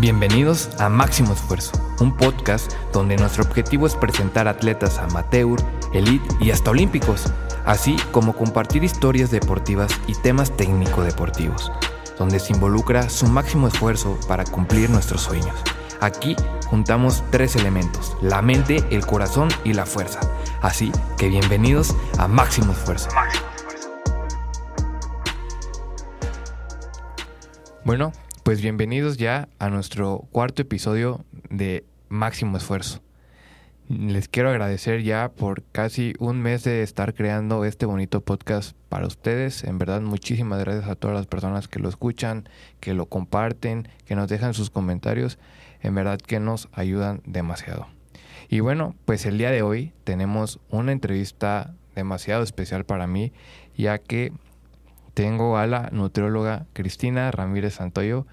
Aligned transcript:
Bienvenidos 0.00 0.70
a 0.78 0.88
Máximo 0.88 1.32
Esfuerzo, 1.32 1.72
un 1.98 2.16
podcast 2.16 2.72
donde 2.92 3.16
nuestro 3.16 3.42
objetivo 3.42 3.84
es 3.84 3.96
presentar 3.96 4.46
atletas 4.46 4.96
amateur, 4.98 5.58
elite 5.92 6.24
y 6.38 6.52
hasta 6.52 6.70
olímpicos, 6.70 7.24
así 7.66 7.96
como 8.12 8.36
compartir 8.36 8.84
historias 8.84 9.32
deportivas 9.32 9.90
y 10.06 10.14
temas 10.14 10.56
técnico-deportivos, 10.56 11.72
donde 12.16 12.38
se 12.38 12.52
involucra 12.52 13.08
su 13.08 13.26
máximo 13.26 13.66
esfuerzo 13.66 14.16
para 14.28 14.44
cumplir 14.44 14.88
nuestros 14.88 15.22
sueños. 15.22 15.56
Aquí 16.00 16.36
juntamos 16.66 17.24
tres 17.32 17.56
elementos, 17.56 18.16
la 18.22 18.40
mente, 18.40 18.84
el 18.90 19.04
corazón 19.04 19.48
y 19.64 19.72
la 19.72 19.84
fuerza. 19.84 20.20
Así 20.62 20.92
que 21.16 21.26
bienvenidos 21.26 21.96
a 22.18 22.28
Máximo 22.28 22.70
Esfuerzo. 22.70 23.08
Bueno, 27.84 28.12
pues 28.48 28.62
bienvenidos 28.62 29.18
ya 29.18 29.50
a 29.58 29.68
nuestro 29.68 30.26
cuarto 30.32 30.62
episodio 30.62 31.22
de 31.50 31.84
Máximo 32.08 32.56
Esfuerzo. 32.56 33.02
Les 33.88 34.26
quiero 34.26 34.48
agradecer 34.48 35.02
ya 35.02 35.30
por 35.30 35.64
casi 35.64 36.14
un 36.18 36.40
mes 36.40 36.64
de 36.64 36.82
estar 36.82 37.12
creando 37.12 37.66
este 37.66 37.84
bonito 37.84 38.22
podcast 38.22 38.74
para 38.88 39.06
ustedes. 39.06 39.64
En 39.64 39.76
verdad, 39.76 40.00
muchísimas 40.00 40.60
gracias 40.60 40.88
a 40.88 40.94
todas 40.94 41.14
las 41.14 41.26
personas 41.26 41.68
que 41.68 41.78
lo 41.78 41.90
escuchan, 41.90 42.48
que 42.80 42.94
lo 42.94 43.04
comparten, 43.04 43.86
que 44.06 44.16
nos 44.16 44.30
dejan 44.30 44.54
sus 44.54 44.70
comentarios. 44.70 45.38
En 45.82 45.94
verdad 45.94 46.18
que 46.18 46.40
nos 46.40 46.70
ayudan 46.72 47.20
demasiado. 47.26 47.86
Y 48.48 48.60
bueno, 48.60 48.94
pues 49.04 49.26
el 49.26 49.36
día 49.36 49.50
de 49.50 49.60
hoy 49.60 49.92
tenemos 50.04 50.58
una 50.70 50.92
entrevista 50.92 51.74
demasiado 51.94 52.44
especial 52.44 52.86
para 52.86 53.06
mí, 53.06 53.30
ya 53.76 53.98
que 53.98 54.32
tengo 55.18 55.58
a 55.58 55.66
la 55.66 55.88
nutrióloga 55.90 56.66
Cristina 56.74 57.32
Ramírez 57.32 57.74
Santoyo. 57.74 58.24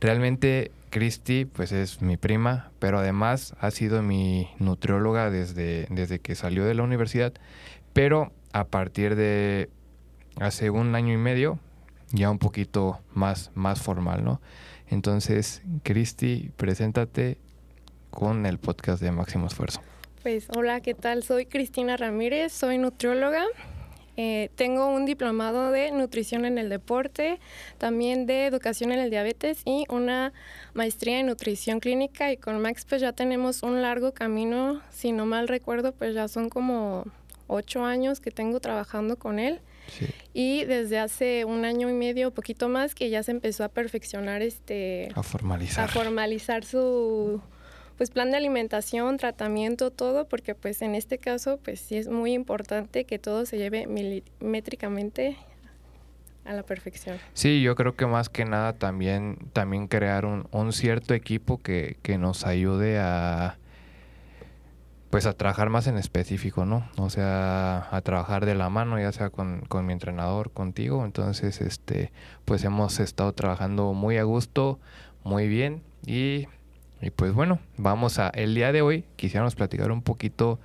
Realmente 0.00 0.70
Cristi 0.90 1.46
pues 1.46 1.72
es 1.72 2.02
mi 2.02 2.18
prima, 2.18 2.72
pero 2.78 2.98
además 2.98 3.54
ha 3.58 3.70
sido 3.70 4.02
mi 4.02 4.50
nutrióloga 4.58 5.30
desde, 5.30 5.86
desde 5.88 6.18
que 6.18 6.34
salió 6.34 6.66
de 6.66 6.74
la 6.74 6.82
universidad, 6.82 7.32
pero 7.94 8.32
a 8.52 8.64
partir 8.64 9.16
de 9.16 9.70
hace 10.38 10.68
un 10.68 10.94
año 10.94 11.14
y 11.14 11.16
medio, 11.16 11.58
ya 12.12 12.30
un 12.30 12.38
poquito 12.38 13.00
más, 13.14 13.50
más 13.54 13.80
formal, 13.80 14.22
¿no? 14.22 14.42
Entonces, 14.88 15.62
Cristi, 15.84 16.50
preséntate 16.58 17.38
con 18.10 18.44
el 18.44 18.58
podcast 18.58 19.00
de 19.00 19.10
Máximo 19.10 19.46
Esfuerzo. 19.46 19.80
Pues 20.22 20.48
hola, 20.54 20.82
¿qué 20.82 20.92
tal? 20.92 21.22
Soy 21.22 21.46
Cristina 21.46 21.96
Ramírez, 21.96 22.52
soy 22.52 22.76
nutrióloga. 22.76 23.42
Eh, 24.22 24.50
tengo 24.54 24.86
un 24.88 25.06
diplomado 25.06 25.70
de 25.70 25.92
nutrición 25.92 26.44
en 26.44 26.58
el 26.58 26.68
deporte, 26.68 27.40
también 27.78 28.26
de 28.26 28.44
educación 28.44 28.92
en 28.92 28.98
el 28.98 29.08
diabetes 29.08 29.62
y 29.64 29.86
una 29.88 30.34
maestría 30.74 31.20
en 31.20 31.26
nutrición 31.26 31.80
clínica. 31.80 32.30
Y 32.30 32.36
con 32.36 32.60
Max 32.60 32.84
pues 32.86 33.00
ya 33.00 33.14
tenemos 33.14 33.62
un 33.62 33.80
largo 33.80 34.12
camino, 34.12 34.82
si 34.90 35.12
no 35.12 35.24
mal 35.24 35.48
recuerdo, 35.48 35.92
pues 35.92 36.14
ya 36.14 36.28
son 36.28 36.50
como 36.50 37.06
ocho 37.46 37.86
años 37.86 38.20
que 38.20 38.30
tengo 38.30 38.60
trabajando 38.60 39.16
con 39.16 39.38
él. 39.38 39.62
Y 40.34 40.66
desde 40.66 40.98
hace 40.98 41.46
un 41.46 41.64
año 41.64 41.88
y 41.88 41.94
medio, 41.94 42.30
poquito 42.30 42.68
más, 42.68 42.94
que 42.94 43.08
ya 43.08 43.22
se 43.22 43.30
empezó 43.30 43.64
a 43.64 43.70
perfeccionar 43.70 44.42
este... 44.42 45.08
A 45.14 45.22
formalizar. 45.22 45.84
A 45.86 45.88
formalizar 45.88 46.66
su 46.66 47.40
pues 48.00 48.10
plan 48.10 48.30
de 48.30 48.38
alimentación, 48.38 49.18
tratamiento, 49.18 49.90
todo, 49.90 50.26
porque 50.26 50.54
pues 50.54 50.80
en 50.80 50.94
este 50.94 51.18
caso 51.18 51.58
pues 51.62 51.80
sí 51.80 51.98
es 51.98 52.08
muy 52.08 52.32
importante 52.32 53.04
que 53.04 53.18
todo 53.18 53.44
se 53.44 53.58
lleve 53.58 53.86
milimétricamente 53.86 55.36
a 56.46 56.54
la 56.54 56.62
perfección. 56.62 57.18
Sí, 57.34 57.60
yo 57.60 57.76
creo 57.76 57.96
que 57.96 58.06
más 58.06 58.30
que 58.30 58.46
nada 58.46 58.72
también, 58.72 59.36
también 59.52 59.86
crear 59.86 60.24
un, 60.24 60.48
un 60.50 60.72
cierto 60.72 61.12
equipo 61.12 61.58
que, 61.58 61.98
que, 62.00 62.16
nos 62.16 62.46
ayude 62.46 62.98
a 62.98 63.58
pues 65.10 65.26
a 65.26 65.34
trabajar 65.34 65.68
más 65.68 65.86
en 65.86 65.98
específico, 65.98 66.64
¿no? 66.64 66.88
O 66.96 67.10
sea, 67.10 67.86
a 67.94 68.00
trabajar 68.00 68.46
de 68.46 68.54
la 68.54 68.70
mano, 68.70 68.98
ya 68.98 69.12
sea 69.12 69.28
con, 69.28 69.60
con 69.68 69.84
mi 69.84 69.92
entrenador, 69.92 70.52
contigo. 70.52 71.04
Entonces, 71.04 71.60
este, 71.60 72.12
pues 72.46 72.64
hemos 72.64 72.98
estado 72.98 73.34
trabajando 73.34 73.92
muy 73.92 74.16
a 74.16 74.22
gusto, 74.22 74.80
muy 75.22 75.48
bien 75.48 75.82
y 76.06 76.46
y 77.02 77.10
pues 77.10 77.32
bueno, 77.32 77.60
vamos 77.78 78.18
a 78.18 78.28
el 78.28 78.54
día 78.54 78.72
de 78.72 78.82
hoy 78.82 79.04
quisiéramos 79.16 79.54
platicar 79.54 79.90
un 79.90 80.02
poquito. 80.02 80.60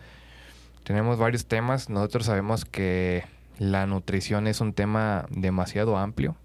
Tenemos 0.83 1.17
varios 1.17 1.45
temas. 1.45 1.89
Nosotros 1.89 2.25
sabemos 2.25 2.65
que 2.65 3.23
la 3.57 3.87
nutrición 3.87 4.47
es 4.47 4.59
un 4.59 4.73
tema 4.73 5.25
demasiado 5.29 5.97
amplio. 5.97 6.35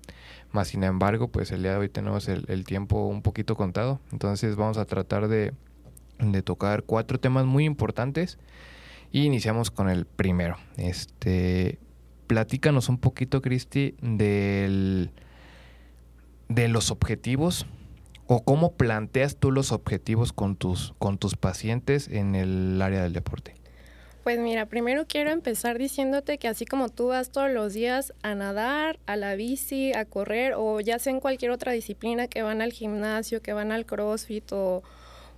Más 0.52 0.68
sin 0.68 0.84
embargo, 0.84 1.28
pues 1.28 1.50
el 1.50 1.62
día 1.62 1.72
de 1.72 1.78
hoy 1.78 1.88
tenemos 1.88 2.28
el, 2.28 2.64
tiempo 2.64 3.06
un 3.06 3.22
poquito 3.22 3.56
contado. 3.56 4.00
Entonces 4.12 4.56
vamos 4.56 4.78
a 4.78 4.84
tratar 4.84 5.28
de, 5.28 5.52
de 6.18 6.42
tocar 6.42 6.84
cuatro 6.84 7.18
temas 7.18 7.44
muy 7.44 7.64
importantes. 7.64 8.38
Y 9.12 9.24
iniciamos 9.24 9.72
con 9.72 9.88
el 9.88 10.06
primero. 10.06 10.56
Este, 10.76 11.80
platícanos 12.28 12.88
un 12.88 12.98
poquito, 12.98 13.42
Cristi, 13.42 13.96
del, 14.00 15.10
de 16.48 16.68
los 16.68 16.92
objetivos 16.92 17.66
o 18.32 18.44
cómo 18.44 18.74
planteas 18.74 19.34
tú 19.34 19.50
los 19.50 19.72
objetivos 19.72 20.32
con 20.32 20.54
tus, 20.54 20.94
con 21.00 21.18
tus 21.18 21.34
pacientes 21.34 22.06
en 22.06 22.36
el 22.36 22.80
área 22.80 23.02
del 23.02 23.12
deporte? 23.12 23.56
Pues 24.22 24.38
mira, 24.38 24.66
primero 24.66 25.04
quiero 25.08 25.30
empezar 25.30 25.78
diciéndote 25.78 26.38
que 26.38 26.46
así 26.46 26.64
como 26.64 26.90
tú 26.90 27.08
vas 27.08 27.32
todos 27.32 27.50
los 27.50 27.74
días 27.74 28.14
a 28.22 28.36
nadar, 28.36 29.00
a 29.06 29.16
la 29.16 29.34
bici, 29.34 29.92
a 29.94 30.04
correr 30.04 30.52
o 30.56 30.78
ya 30.78 31.00
sea 31.00 31.12
en 31.12 31.18
cualquier 31.18 31.50
otra 31.50 31.72
disciplina 31.72 32.28
que 32.28 32.42
van 32.42 32.62
al 32.62 32.72
gimnasio, 32.72 33.42
que 33.42 33.52
van 33.52 33.72
al 33.72 33.84
CrossFit 33.84 34.52
o, 34.52 34.84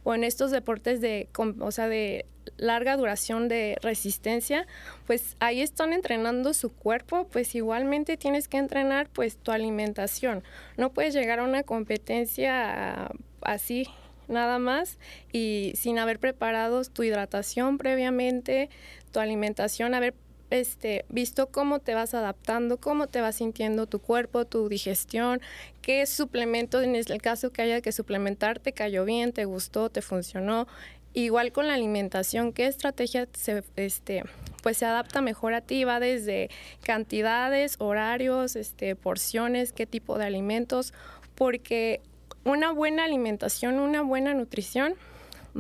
o 0.05 0.15
en 0.15 0.25
estos 0.25 0.51
deportes 0.51 1.01
de, 1.01 1.29
o 1.61 1.71
sea, 1.71 1.89
de 1.89 2.27
larga 2.57 2.97
duración 2.97 3.49
de 3.49 3.77
resistencia, 3.83 4.67
pues 5.07 5.37
ahí 5.41 5.61
están 5.61 5.93
entrenando 5.93 6.55
su 6.55 6.73
cuerpo, 6.73 7.27
pues 7.31 7.55
igualmente 7.55 8.17
tienes 8.17 8.49
que 8.49 8.59
entrenar 8.59 9.09
pues 9.11 9.37
tu 9.37 9.53
alimentación. 9.53 10.43
No 10.77 10.93
puedes 10.93 11.15
llegar 11.15 11.39
a 11.39 11.45
una 11.45 11.63
competencia 11.63 13.11
así 13.43 13.87
nada 14.29 14.59
más 14.59 14.99
y 15.33 15.73
sin 15.77 15.99
haber 15.99 16.19
preparado 16.19 16.83
tu 16.85 17.03
hidratación 17.03 17.79
previamente, 17.79 18.71
tu 19.13 19.21
alimentación, 19.21 19.95
haber 19.95 20.15
este, 20.53 21.05
visto 21.09 21.49
cómo 21.49 21.79
te 21.79 21.95
vas 21.95 22.15
adaptando, 22.15 22.79
cómo 22.79 23.07
te 23.07 23.21
va 23.21 23.33
sintiendo 23.33 23.87
tu 23.87 24.01
cuerpo, 24.01 24.45
tu 24.45 24.69
digestión, 24.69 25.41
qué 25.81 26.07
suplemento, 26.07 26.83
en 26.83 26.95
el 26.95 27.23
caso 27.23 27.51
que 27.51 27.63
haya 27.63 27.81
que 27.81 27.93
suplementar, 27.93 28.59
te 28.59 28.73
cayó 28.73 29.05
bien, 29.05 29.33
te 29.33 29.45
gustó, 29.45 29.91
te 29.91 30.03
funcionó. 30.03 30.67
Igual 31.15 31.53
con 31.53 31.67
la 31.67 31.75
alimentación, 31.75 32.53
qué 32.53 32.67
estrategia 32.67 33.29
se, 33.33 33.65
este, 33.77 34.25
pues 34.63 34.79
se 34.79 34.87
adapta 34.87 35.21
mejor 35.21 35.53
a 35.53 35.61
ti, 35.61 35.85
va 35.85 36.01
desde 36.01 36.49
cantidades, 36.83 37.77
horarios, 37.79 38.57
este, 38.57 38.97
porciones, 38.97 39.73
qué 39.73 39.87
tipo 39.87 40.17
de 40.17 40.25
alimentos, 40.25 40.95
porque 41.35 42.01
una 42.45 42.73
buena 42.73 43.05
alimentación, 43.05 43.79
una 43.79 44.03
buena 44.03 44.33
nutrición 44.33 44.95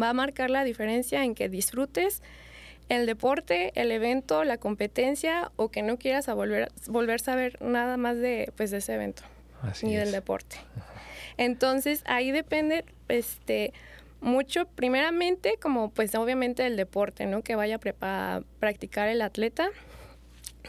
va 0.00 0.10
a 0.10 0.14
marcar 0.14 0.50
la 0.50 0.64
diferencia 0.64 1.22
en 1.22 1.34
que 1.34 1.48
disfrutes 1.48 2.22
el 2.88 3.06
deporte, 3.06 3.72
el 3.74 3.90
evento, 3.90 4.44
la 4.44 4.58
competencia 4.58 5.50
o 5.56 5.70
que 5.70 5.82
no 5.82 5.98
quieras 5.98 6.28
a 6.28 6.34
volver, 6.34 6.70
volver 6.88 7.16
a 7.16 7.18
saber 7.18 7.62
nada 7.62 7.96
más 7.96 8.16
de, 8.18 8.52
pues, 8.56 8.70
de 8.70 8.78
ese 8.78 8.94
evento 8.94 9.22
ni 9.82 9.96
del 9.96 10.12
deporte. 10.12 10.56
Entonces 11.36 12.02
ahí 12.06 12.30
depende 12.30 12.84
este, 13.08 13.72
mucho, 14.20 14.66
primeramente 14.66 15.58
como 15.60 15.90
pues 15.90 16.14
obviamente 16.14 16.66
el 16.66 16.76
deporte, 16.76 17.26
¿no? 17.26 17.42
Que 17.42 17.56
vaya 17.56 17.80
a 18.00 18.42
practicar 18.58 19.08
el 19.08 19.22
atleta. 19.22 19.68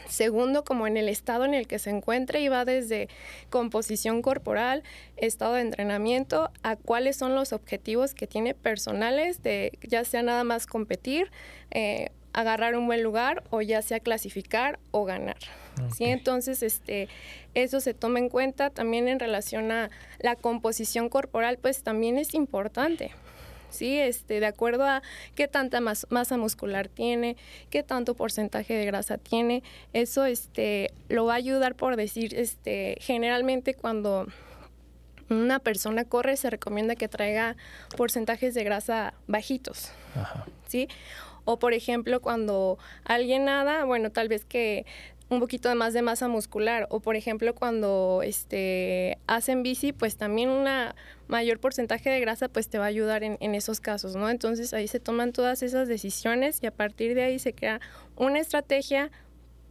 Segundo, 0.08 0.64
como 0.64 0.86
en 0.86 0.96
el 0.96 1.08
estado 1.08 1.44
en 1.44 1.54
el 1.54 1.66
que 1.66 1.78
se 1.78 1.90
encuentre 1.90 2.40
y 2.40 2.48
va 2.48 2.64
desde 2.64 3.08
composición 3.50 4.22
corporal, 4.22 4.82
estado 5.16 5.54
de 5.54 5.62
entrenamiento, 5.62 6.50
a 6.62 6.76
cuáles 6.76 7.16
son 7.16 7.34
los 7.34 7.52
objetivos 7.52 8.14
que 8.14 8.26
tiene 8.26 8.54
personales 8.54 9.42
de 9.42 9.78
ya 9.82 10.04
sea 10.04 10.22
nada 10.22 10.44
más 10.44 10.66
competir, 10.66 11.30
eh, 11.70 12.10
agarrar 12.32 12.74
un 12.76 12.86
buen 12.86 13.02
lugar 13.02 13.44
o 13.50 13.62
ya 13.62 13.80
sea 13.80 14.00
clasificar 14.00 14.78
o 14.90 15.04
ganar. 15.04 15.36
¿sí? 15.96 16.04
Entonces, 16.04 16.62
este, 16.62 17.08
eso 17.54 17.80
se 17.80 17.94
toma 17.94 18.18
en 18.18 18.28
cuenta 18.28 18.70
también 18.70 19.08
en 19.08 19.20
relación 19.20 19.70
a 19.70 19.90
la 20.18 20.36
composición 20.36 21.08
corporal, 21.08 21.58
pues 21.58 21.82
también 21.82 22.18
es 22.18 22.34
importante. 22.34 23.12
¿Sí? 23.74 23.98
Este, 23.98 24.40
de 24.40 24.46
acuerdo 24.46 24.84
a 24.84 25.02
qué 25.34 25.48
tanta 25.48 25.80
masa 25.80 26.36
muscular 26.36 26.88
tiene, 26.88 27.36
qué 27.70 27.82
tanto 27.82 28.14
porcentaje 28.14 28.74
de 28.74 28.86
grasa 28.86 29.18
tiene, 29.18 29.62
eso 29.92 30.24
este, 30.24 30.90
lo 31.08 31.26
va 31.26 31.34
a 31.34 31.36
ayudar 31.36 31.74
por 31.74 31.96
decir, 31.96 32.34
este, 32.34 32.96
generalmente 33.00 33.74
cuando 33.74 34.26
una 35.30 35.58
persona 35.58 36.04
corre 36.04 36.36
se 36.36 36.50
recomienda 36.50 36.96
que 36.96 37.08
traiga 37.08 37.56
porcentajes 37.96 38.54
de 38.54 38.64
grasa 38.64 39.14
bajitos, 39.26 39.90
¿sí? 40.66 40.88
O 41.46 41.58
por 41.58 41.74
ejemplo, 41.74 42.20
cuando 42.20 42.78
alguien 43.04 43.44
nada, 43.44 43.84
bueno, 43.84 44.10
tal 44.10 44.28
vez 44.28 44.44
que 44.44 44.86
un 45.30 45.40
poquito 45.40 45.68
de 45.68 45.74
más 45.74 45.94
de 45.94 46.02
masa 46.02 46.28
muscular 46.28 46.86
o 46.90 47.00
por 47.00 47.16
ejemplo 47.16 47.54
cuando 47.54 48.20
este 48.22 49.18
hacen 49.26 49.62
bici 49.62 49.92
pues 49.92 50.16
también 50.16 50.50
una 50.50 50.94
mayor 51.28 51.58
porcentaje 51.58 52.10
de 52.10 52.20
grasa 52.20 52.48
pues 52.48 52.68
te 52.68 52.78
va 52.78 52.84
a 52.84 52.88
ayudar 52.88 53.24
en, 53.24 53.54
esos 53.54 53.80
casos 53.80 54.16
no 54.16 54.28
entonces 54.28 54.74
ahí 54.74 54.86
se 54.86 55.00
toman 55.00 55.32
todas 55.32 55.62
esas 55.62 55.88
decisiones 55.88 56.62
y 56.62 56.66
a 56.66 56.70
partir 56.70 57.14
de 57.14 57.22
ahí 57.22 57.38
se 57.38 57.54
crea 57.54 57.80
una 58.16 58.38
estrategia 58.38 59.10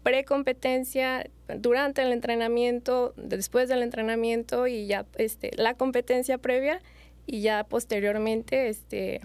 pre-competencia, 0.03 1.29
durante 1.57 2.01
el 2.01 2.11
entrenamiento, 2.11 3.13
después 3.15 3.69
del 3.69 3.81
entrenamiento 3.81 4.67
y 4.67 4.85
ya 4.85 5.05
este, 5.17 5.51
la 5.55 5.73
competencia 5.75 6.37
previa 6.37 6.81
y 7.25 7.41
ya 7.41 7.63
posteriormente 7.63 8.67
este, 8.67 9.21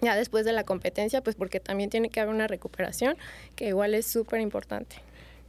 ya 0.00 0.16
después 0.16 0.44
de 0.44 0.52
la 0.52 0.64
competencia, 0.64 1.22
pues 1.22 1.36
porque 1.36 1.60
también 1.60 1.88
tiene 1.88 2.10
que 2.10 2.20
haber 2.20 2.34
una 2.34 2.48
recuperación, 2.48 3.16
que 3.54 3.68
igual 3.68 3.94
es 3.94 4.06
súper 4.06 4.40
importante. 4.40 4.96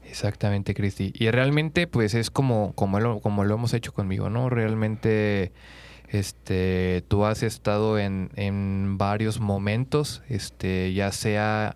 Exactamente, 0.09 0.73
Cristi. 0.73 1.11
Y 1.15 1.29
realmente, 1.31 1.87
pues 1.87 2.13
es 2.13 2.31
como, 2.31 2.73
como, 2.73 2.99
lo, 2.99 3.19
como 3.19 3.43
lo 3.43 3.55
hemos 3.55 3.73
hecho 3.73 3.93
conmigo, 3.93 4.29
¿no? 4.29 4.49
Realmente, 4.49 5.51
este, 6.09 7.03
tú 7.07 7.25
has 7.25 7.43
estado 7.43 7.99
en, 7.99 8.29
en 8.35 8.97
varios 8.97 9.39
momentos, 9.39 10.23
este, 10.29 10.93
ya 10.93 11.11
sea, 11.11 11.75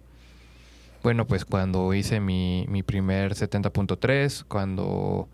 bueno, 1.04 1.28
pues 1.28 1.46
cuando 1.46 1.94
hice 1.94 2.20
mi, 2.20 2.66
mi 2.70 2.84
primer 2.84 3.34
70.3, 3.34 4.46
cuando 4.48 5.28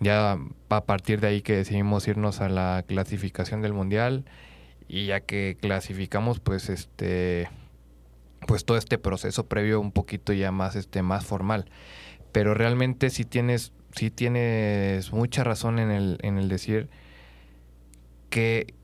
ya 0.00 0.38
a 0.68 0.84
partir 0.84 1.20
de 1.20 1.28
ahí 1.28 1.42
que 1.42 1.56
decidimos 1.56 2.06
irnos 2.06 2.40
a 2.40 2.48
la 2.48 2.84
clasificación 2.86 3.62
del 3.62 3.72
mundial, 3.72 4.24
y 4.88 5.06
ya 5.06 5.20
que 5.20 5.56
clasificamos 5.60 6.40
pues 6.40 6.70
este 6.70 7.50
pues 8.46 8.64
todo 8.64 8.78
este 8.78 8.96
proceso 8.96 9.46
previo 9.46 9.80
un 9.80 9.92
poquito 9.92 10.32
ya 10.32 10.50
más 10.50 10.74
este 10.76 11.02
más 11.02 11.26
formal 11.26 11.66
pero 12.32 12.54
realmente 12.54 13.10
si 13.10 13.24
tienes 13.24 13.72
si 13.94 14.10
tienes 14.10 15.12
mucha 15.12 15.44
razón 15.44 15.78
en 15.78 15.90
el 15.90 16.18
en 16.22 16.38
el 16.38 16.48
decir 16.48 16.88
que 18.30 18.74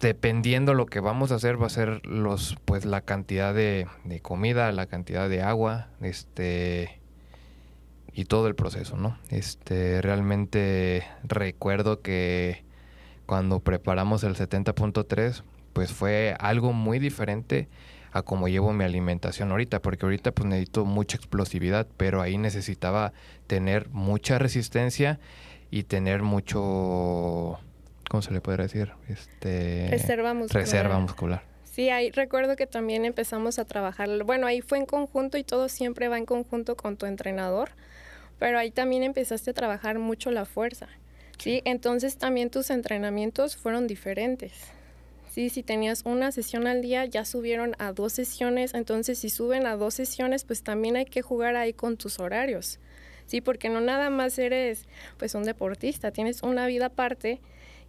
dependiendo 0.00 0.74
lo 0.74 0.86
que 0.86 1.00
vamos 1.00 1.32
a 1.32 1.36
hacer 1.36 1.60
va 1.60 1.66
a 1.66 1.70
ser 1.70 2.06
los 2.06 2.56
pues 2.64 2.84
la 2.84 3.02
cantidad 3.02 3.54
de, 3.54 3.86
de 4.04 4.20
comida 4.20 4.72
la 4.72 4.86
cantidad 4.86 5.28
de 5.28 5.42
agua 5.42 5.88
este 6.00 7.00
y 8.14 8.24
todo 8.24 8.46
el 8.46 8.54
proceso 8.54 8.96
no 8.96 9.18
este 9.30 10.00
realmente 10.00 11.04
recuerdo 11.24 12.00
que 12.00 12.64
cuando 13.26 13.60
preparamos 13.60 14.24
el 14.24 14.34
70.3, 14.34 15.42
pues 15.72 15.92
fue 15.92 16.36
algo 16.38 16.72
muy 16.72 16.98
diferente 16.98 17.68
a 18.12 18.22
cómo 18.22 18.48
llevo 18.48 18.72
mi 18.72 18.84
alimentación 18.84 19.50
ahorita, 19.50 19.80
porque 19.80 20.04
ahorita 20.04 20.32
pues 20.32 20.46
necesito 20.46 20.84
mucha 20.84 21.16
explosividad, 21.16 21.86
pero 21.96 22.20
ahí 22.20 22.36
necesitaba 22.38 23.12
tener 23.46 23.88
mucha 23.88 24.38
resistencia 24.38 25.18
y 25.70 25.84
tener 25.84 26.22
mucho, 26.22 27.58
¿cómo 28.10 28.22
se 28.22 28.32
le 28.32 28.40
puede 28.40 28.58
decir? 28.58 28.92
Este, 29.08 29.88
reserva 29.90 30.34
muscular. 30.34 30.62
Reserva 30.62 30.98
muscular. 30.98 31.42
Sí, 31.64 31.88
ahí 31.88 32.10
recuerdo 32.10 32.54
que 32.54 32.66
también 32.66 33.06
empezamos 33.06 33.58
a 33.58 33.64
trabajar, 33.64 34.24
bueno, 34.24 34.46
ahí 34.46 34.60
fue 34.60 34.76
en 34.76 34.84
conjunto 34.84 35.38
y 35.38 35.44
todo 35.44 35.70
siempre 35.70 36.08
va 36.08 36.18
en 36.18 36.26
conjunto 36.26 36.76
con 36.76 36.98
tu 36.98 37.06
entrenador, 37.06 37.70
pero 38.38 38.58
ahí 38.58 38.70
también 38.70 39.02
empezaste 39.02 39.52
a 39.52 39.54
trabajar 39.54 39.98
mucho 39.98 40.30
la 40.30 40.44
fuerza. 40.44 40.88
¿sí? 41.38 41.62
Entonces 41.64 42.18
también 42.18 42.50
tus 42.50 42.68
entrenamientos 42.68 43.56
fueron 43.56 43.86
diferentes. 43.86 44.52
Sí, 45.32 45.48
si 45.48 45.62
tenías 45.62 46.02
una 46.04 46.30
sesión 46.30 46.66
al 46.66 46.82
día, 46.82 47.06
ya 47.06 47.24
subieron 47.24 47.74
a 47.78 47.94
dos 47.94 48.12
sesiones, 48.12 48.74
entonces 48.74 49.18
si 49.18 49.30
suben 49.30 49.64
a 49.64 49.76
dos 49.76 49.94
sesiones, 49.94 50.44
pues 50.44 50.62
también 50.62 50.94
hay 50.94 51.06
que 51.06 51.22
jugar 51.22 51.56
ahí 51.56 51.72
con 51.72 51.96
tus 51.96 52.20
horarios. 52.20 52.78
Sí, 53.24 53.40
porque 53.40 53.70
no 53.70 53.80
nada 53.80 54.10
más 54.10 54.38
eres 54.38 54.86
pues 55.16 55.34
un 55.34 55.44
deportista, 55.44 56.10
tienes 56.10 56.42
una 56.42 56.66
vida 56.66 56.86
aparte 56.86 57.40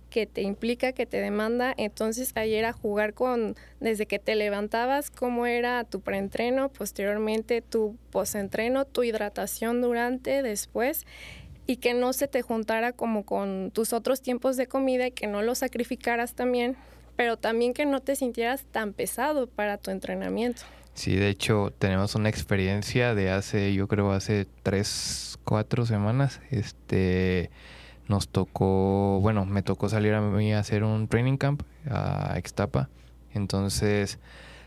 que 0.09 0.25
te 0.25 0.41
implica, 0.41 0.93
que 0.93 1.05
te 1.05 1.19
demanda, 1.19 1.73
entonces 1.75 2.31
ahí 2.35 2.53
era 2.53 2.71
jugar 2.71 3.13
con, 3.13 3.57
desde 3.81 4.05
que 4.05 4.19
te 4.19 4.35
levantabas, 4.35 5.11
cómo 5.11 5.45
era 5.45 5.83
tu 5.83 5.99
preentreno, 5.99 6.69
posteriormente 6.69 7.61
tu 7.61 7.97
postentreno, 8.09 8.85
tu 8.85 9.03
hidratación 9.03 9.81
durante, 9.81 10.43
después, 10.43 11.05
y 11.67 11.75
que 11.75 11.93
no 11.93 12.13
se 12.13 12.29
te 12.29 12.41
juntara 12.41 12.93
como 12.93 13.25
con 13.25 13.69
tus 13.71 13.91
otros 13.91 14.21
tiempos 14.21 14.55
de 14.55 14.67
comida 14.67 15.07
y 15.07 15.11
que 15.11 15.27
no 15.27 15.41
lo 15.41 15.55
sacrificaras 15.55 16.35
también, 16.35 16.77
pero 17.15 17.37
también 17.37 17.73
que 17.73 17.85
no 17.85 17.99
te 18.01 18.15
sintieras 18.15 18.63
tan 18.71 18.93
pesado 18.93 19.47
para 19.47 19.77
tu 19.77 19.91
entrenamiento. 19.91 20.63
Sí, 20.93 21.15
de 21.15 21.29
hecho 21.29 21.73
tenemos 21.77 22.15
una 22.15 22.29
experiencia 22.29 23.15
de 23.15 23.31
hace, 23.31 23.73
yo 23.73 23.87
creo 23.87 24.11
hace 24.11 24.47
tres, 24.61 25.39
cuatro 25.43 25.85
semanas, 25.85 26.39
este, 26.51 27.49
nos 28.07 28.27
tocó, 28.27 29.19
bueno, 29.21 29.45
me 29.45 29.63
tocó 29.63 29.89
salir 29.89 30.13
a 30.13 30.21
mí 30.21 30.53
a 30.53 30.59
hacer 30.59 30.83
un 30.83 31.07
training 31.07 31.37
camp 31.37 31.63
a 31.89 32.37
Extapa, 32.37 32.89
entonces 33.33 34.19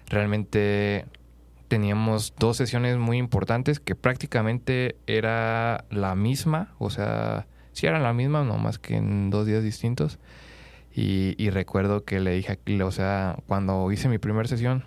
realmente 0.09 1.07
teníamos 1.69 2.35
dos 2.39 2.57
sesiones 2.57 2.97
muy 2.97 3.19
importantes 3.19 3.79
que 3.81 3.95
prácticamente 3.95 4.97
era 5.07 5.85
la 5.91 6.17
misma, 6.17 6.75
o 6.79 6.91
sea, 6.91 7.47
sí 7.73 7.87
era 7.87 8.01
la 8.01 8.13
misma, 8.13 8.43
no 8.45 8.59
más 8.59 8.79
que 8.79 8.97
en 8.97 9.31
dos 9.31 9.47
días 9.47 9.63
distintos. 9.63 10.19
Y, 10.99 11.51
recuerdo 11.51 12.07
que 12.07 12.21
le 12.21 12.31
dije, 12.31 12.59
o 12.83 12.91
sea, 12.91 13.37
cuando 13.47 13.93
hice 13.93 14.09
mi 14.09 14.17
primera 14.17 14.49
sesión, 14.49 14.83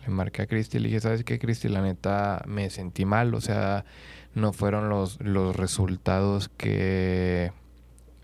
le 0.00 0.08
marqué 0.08 0.40
a 0.40 0.46
Cristi 0.46 0.78
y 0.78 0.80
le 0.80 0.88
dije, 0.88 1.00
¿sabes 1.00 1.24
qué, 1.24 1.38
Cristi? 1.38 1.68
La 1.68 1.82
neta 1.82 2.42
me 2.46 2.70
sentí 2.70 3.04
mal, 3.04 3.34
o 3.34 3.40
sea, 3.42 3.84
no 4.34 4.54
fueron 4.54 4.88
los, 4.88 5.20
los 5.20 5.54
resultados 5.54 6.48
que, 6.48 7.52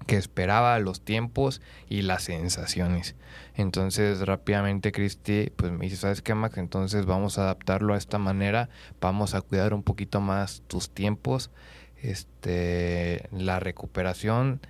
que 0.06 0.16
esperaba, 0.16 0.78
los 0.78 1.02
tiempos 1.02 1.60
y 1.90 2.00
las 2.00 2.22
sensaciones. 2.22 3.14
Entonces 3.56 4.26
rápidamente 4.26 4.90
Cristi 4.90 5.52
pues 5.54 5.70
me 5.70 5.84
dice, 5.84 5.96
¿sabes 5.96 6.22
qué 6.22 6.34
Max? 6.34 6.56
Entonces 6.56 7.04
vamos 7.04 7.36
a 7.36 7.42
adaptarlo 7.42 7.92
a 7.92 7.98
esta 7.98 8.16
manera, 8.16 8.70
vamos 9.02 9.34
a 9.34 9.42
cuidar 9.42 9.74
un 9.74 9.82
poquito 9.82 10.22
más 10.22 10.62
tus 10.66 10.88
tiempos, 10.88 11.50
este, 12.00 13.28
la 13.32 13.60
recuperación 13.60 14.62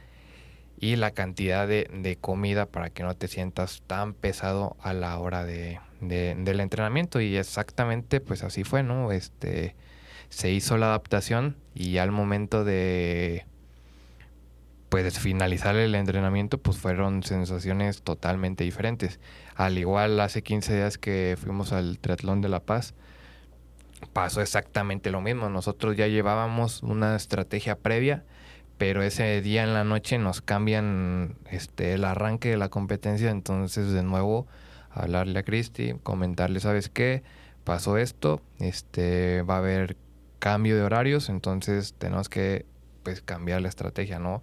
y 0.81 0.97
la 0.97 1.11
cantidad 1.11 1.67
de, 1.67 2.19
comida 2.21 2.67
para 2.67 2.91
que 2.91 3.03
no 3.03 3.15
te 3.15 3.29
sientas 3.29 3.83
tan 3.87 4.15
pesado 4.15 4.77
a 4.81 4.93
la 4.93 5.19
hora 5.19 5.45
de, 5.45 5.81
del 6.01 6.61
entrenamiento 6.61 7.21
y 7.21 7.37
exactamente 7.37 8.21
pues 8.21 8.45
así 8.45 8.65
fue, 8.65 8.83
¿no? 8.83 9.11
Este, 9.13 9.75
se 10.29 10.51
hizo 10.51 10.77
la 10.77 10.87
adaptación 10.87 11.57
y 11.75 11.99
al 11.99 12.13
momento 12.13 12.65
de 12.65 13.47
pues 14.89 15.19
finalizar 15.19 15.77
el 15.77 15.95
entrenamiento 15.95 16.59
pues 16.59 16.79
fueron 16.79 17.23
sensaciones 17.23 18.03
totalmente 18.03 18.65
diferentes. 18.65 19.21
Al 19.55 19.79
igual 19.79 20.19
hace 20.21 20.43
15 20.43 20.77
días 20.77 20.99
que 20.99 21.37
fuimos 21.41 21.73
al 21.73 21.99
Triatlón 21.99 22.41
de 22.41 22.49
La 22.49 22.61
Paz, 22.61 22.95
pasó 24.13 24.41
exactamente 24.41 25.11
lo 25.11 25.21
mismo. 25.21 25.49
Nosotros 25.49 25.97
ya 25.97 26.07
llevábamos 26.07 26.83
una 26.83 27.17
estrategia 27.17 27.77
previa, 27.77 28.25
pero 28.79 29.03
ese 29.03 29.43
día 29.43 29.65
en 29.65 29.75
la 29.75 29.85
noche 29.85 30.19
nos 30.19 30.41
cambian 30.41 31.37
este 31.51 31.95
el 31.95 32.05
arranque 32.05 32.51
de 32.51 32.57
la 32.57 32.69
competencia, 32.69 33.31
entonces 33.31 33.93
de 33.93 34.03
nuevo 34.03 34.47
hablarle 34.91 35.39
a 35.41 35.43
Cristi, 35.43 35.95
comentarle, 36.03 36.61
¿sabes 36.61 36.89
qué? 36.89 37.23
Pasó 37.65 37.99
esto, 37.99 38.41
este 38.59 39.43
va 39.43 39.57
a 39.57 39.59
haber 39.59 39.97
cambio 40.39 40.77
de 40.77 40.83
horarios, 40.83 41.29
entonces 41.29 41.95
tenemos 41.99 42.29
que 42.29 42.65
pues 43.03 43.21
cambiar 43.21 43.61
la 43.61 43.69
estrategia, 43.69 44.19
¿no? 44.19 44.43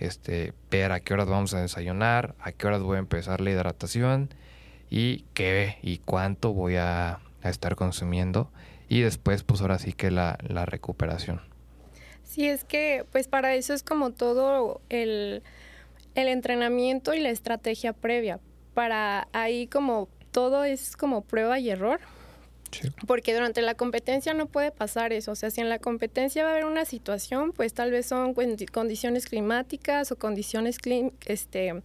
este, 0.00 0.54
ver 0.70 0.92
a 0.92 1.00
qué 1.00 1.14
horas 1.14 1.28
vamos 1.28 1.54
a 1.54 1.60
desayunar, 1.60 2.34
a 2.40 2.52
qué 2.52 2.66
horas 2.66 2.82
voy 2.82 2.96
a 2.96 3.00
empezar 3.00 3.40
la 3.40 3.50
hidratación 3.50 4.30
y 4.88 5.26
qué 5.34 5.78
y 5.82 5.98
cuánto 5.98 6.52
voy 6.52 6.76
a, 6.76 7.20
estar 7.42 7.74
consumiendo 7.74 8.50
y 8.86 9.00
después 9.00 9.44
pues 9.44 9.62
ahora 9.62 9.78
sí 9.78 9.94
que 9.94 10.10
la, 10.10 10.36
la, 10.46 10.66
recuperación. 10.66 11.40
Sí, 12.30 12.48
es 12.48 12.62
que 12.62 13.04
pues 13.10 13.26
para 13.26 13.56
eso 13.56 13.74
es 13.74 13.82
como 13.82 14.12
todo 14.12 14.80
el, 14.88 15.42
el 16.14 16.28
entrenamiento 16.28 17.12
y 17.12 17.18
la 17.18 17.30
estrategia 17.30 17.92
previa. 17.92 18.38
Para 18.72 19.26
ahí 19.32 19.66
como 19.66 20.08
todo 20.30 20.62
es 20.62 20.96
como 20.96 21.22
prueba 21.22 21.58
y 21.58 21.70
error 21.70 21.98
porque 23.08 23.34
durante 23.34 23.62
la 23.62 23.74
competencia 23.74 24.32
no 24.32 24.46
puede 24.46 24.70
pasar 24.70 25.12
eso. 25.12 25.32
O 25.32 25.34
sea, 25.34 25.50
si 25.50 25.60
en 25.60 25.68
la 25.68 25.80
competencia 25.80 26.44
va 26.44 26.50
a 26.50 26.52
haber 26.52 26.66
una 26.66 26.84
situación, 26.84 27.50
pues 27.50 27.74
tal 27.74 27.90
vez 27.90 28.06
son 28.06 28.32
condiciones 28.34 29.26
climáticas 29.26 30.12
o 30.12 30.16
condiciones 30.16 30.78
este 31.26 31.82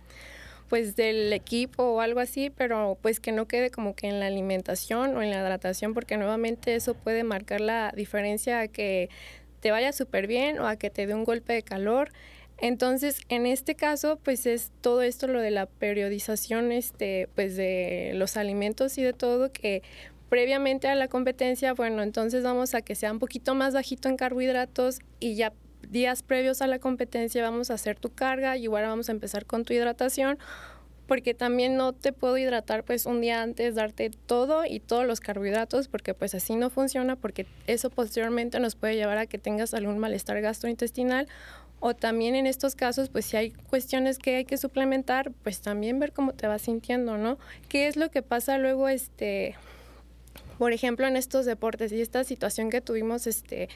pues 0.70 0.96
del 0.96 1.34
equipo 1.34 1.84
o 1.84 2.02
algo 2.02 2.20
así, 2.20 2.52
pero 2.52 3.00
pues 3.02 3.20
que 3.20 3.32
no 3.32 3.48
quede 3.48 3.72
como 3.72 3.96
que 3.96 4.08
en 4.08 4.20
la 4.20 4.28
alimentación 4.28 5.16
o 5.16 5.24
en 5.24 5.32
la 5.32 5.40
hidratación, 5.40 5.96
porque 5.96 6.18
nuevamente 6.18 6.76
eso 6.76 6.94
puede 6.94 7.24
marcar 7.24 7.62
la 7.62 7.92
diferencia 7.96 8.60
a 8.60 8.68
que 8.68 9.10
te 9.66 9.72
vaya 9.72 9.92
súper 9.94 10.28
bien 10.28 10.60
o 10.60 10.68
a 10.68 10.76
que 10.76 10.92
te 10.92 11.08
dé 11.08 11.16
un 11.16 11.24
golpe 11.24 11.54
de 11.54 11.64
calor. 11.64 12.12
Entonces, 12.60 13.22
en 13.30 13.48
este 13.48 13.74
caso, 13.74 14.20
pues 14.22 14.46
es 14.46 14.72
todo 14.82 15.02
esto 15.02 15.26
lo 15.26 15.42
de 15.42 15.50
la 15.50 15.66
periodización, 15.66 16.72
este, 16.72 17.30
pues 17.34 17.56
de 17.56 18.12
los 18.14 18.38
alimentos 18.38 18.96
y 19.00 19.02
de 19.02 19.14
todo 19.14 19.52
que 19.52 19.82
previamente 20.30 20.88
a 20.88 20.94
la 20.94 21.08
competencia, 21.08 21.74
bueno, 21.74 22.04
entonces 22.04 22.44
vamos 22.44 22.76
a 22.76 22.84
que 22.84 22.94
sea 22.94 23.12
un 23.12 23.18
poquito 23.18 23.56
más 23.56 23.74
bajito 23.74 24.08
en 24.08 24.18
carbohidratos 24.18 25.00
y 25.20 25.34
ya 25.34 25.52
días 25.90 26.22
previos 26.22 26.62
a 26.62 26.68
la 26.68 26.78
competencia 26.78 27.42
vamos 27.42 27.72
a 27.72 27.74
hacer 27.74 27.98
tu 27.98 28.14
carga 28.14 28.58
y 28.58 28.66
igual 28.66 28.86
vamos 28.86 29.10
a 29.10 29.14
empezar 29.14 29.48
con 29.48 29.66
tu 29.66 29.74
hidratación 29.74 30.38
porque 31.08 31.34
también 31.34 31.78
no 31.78 31.94
te 31.94 32.12
puedo 32.14 32.38
hidratar 32.38 32.84
pues 32.84 33.06
un 33.06 33.22
día 33.22 33.42
antes, 33.42 33.76
darte 33.76 34.10
todo 34.10 34.66
y 34.66 34.80
todos 34.80 35.06
los 35.06 35.20
carbohidratos, 35.20 35.88
porque 35.88 36.14
pues 36.14 36.36
así 36.36 36.56
no 36.56 36.70
funciona, 36.70 37.16
porque 37.16 37.46
eso 37.68 37.90
posteriormente 37.90 38.60
nos 38.60 38.76
puede 38.76 38.96
llevar 38.96 39.18
a 39.18 39.26
que 39.26 39.38
tengas 39.38 39.74
algún 39.74 40.00
malestar 40.00 40.42
gastrointestinal 40.42 41.28
o 41.80 41.94
también 41.94 42.36
en 42.36 42.48
estos 42.48 42.76
casos, 42.76 43.10
pues 43.10 43.26
si 43.26 43.38
hay 43.38 43.52
cuestiones 43.52 44.18
que 44.18 44.38
hay 44.38 44.46
que 44.46 44.58
suplementar, 44.58 45.32
pues 45.44 45.62
también 45.62 46.00
ver 46.00 46.14
cómo 46.14 46.34
te 46.34 46.48
vas 46.48 46.64
sintiendo, 46.64 47.18
¿no? 47.18 47.38
¿Qué 47.70 47.88
es 47.88 47.96
lo 47.96 48.10
que 48.10 48.22
pasa 48.22 48.58
luego, 48.58 48.88
este, 48.88 49.56
por 50.58 50.74
ejemplo, 50.74 51.06
en 51.06 51.16
estos 51.16 51.46
deportes 51.46 51.92
y 51.92 52.02
esta 52.02 52.24
situación 52.24 52.70
que 52.70 52.82
tuvimos, 52.82 53.28
este, 53.28 53.70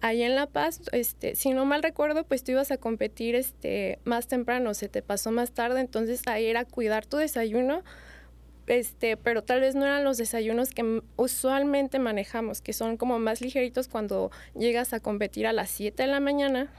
ahí 0.00 0.22
en 0.22 0.34
La 0.34 0.46
Paz, 0.46 0.80
este, 0.92 1.34
si 1.34 1.50
no 1.50 1.64
mal 1.64 1.82
recuerdo, 1.82 2.24
pues 2.24 2.42
tú 2.42 2.52
ibas 2.52 2.70
a 2.70 2.76
competir 2.76 3.34
este, 3.34 3.98
más 4.04 4.26
temprano, 4.28 4.74
se 4.74 4.88
te 4.88 5.02
pasó 5.02 5.30
más 5.30 5.52
tarde, 5.52 5.80
entonces 5.80 6.22
ahí 6.26 6.46
era 6.46 6.64
cuidar 6.64 7.06
tu 7.06 7.18
desayuno, 7.18 7.82
este, 8.66 9.16
pero 9.16 9.42
tal 9.42 9.60
vez 9.60 9.74
no 9.74 9.84
eran 9.84 10.04
los 10.04 10.16
desayunos 10.16 10.70
que 10.70 11.02
usualmente 11.16 11.98
manejamos, 11.98 12.60
que 12.60 12.72
son 12.72 12.96
como 12.96 13.18
más 13.18 13.40
ligeritos 13.40 13.88
cuando 13.88 14.30
llegas 14.54 14.92
a 14.92 15.00
competir 15.00 15.46
a 15.46 15.52
las 15.52 15.70
7 15.70 16.04
de 16.04 16.08
la 16.08 16.20
mañana. 16.20 16.70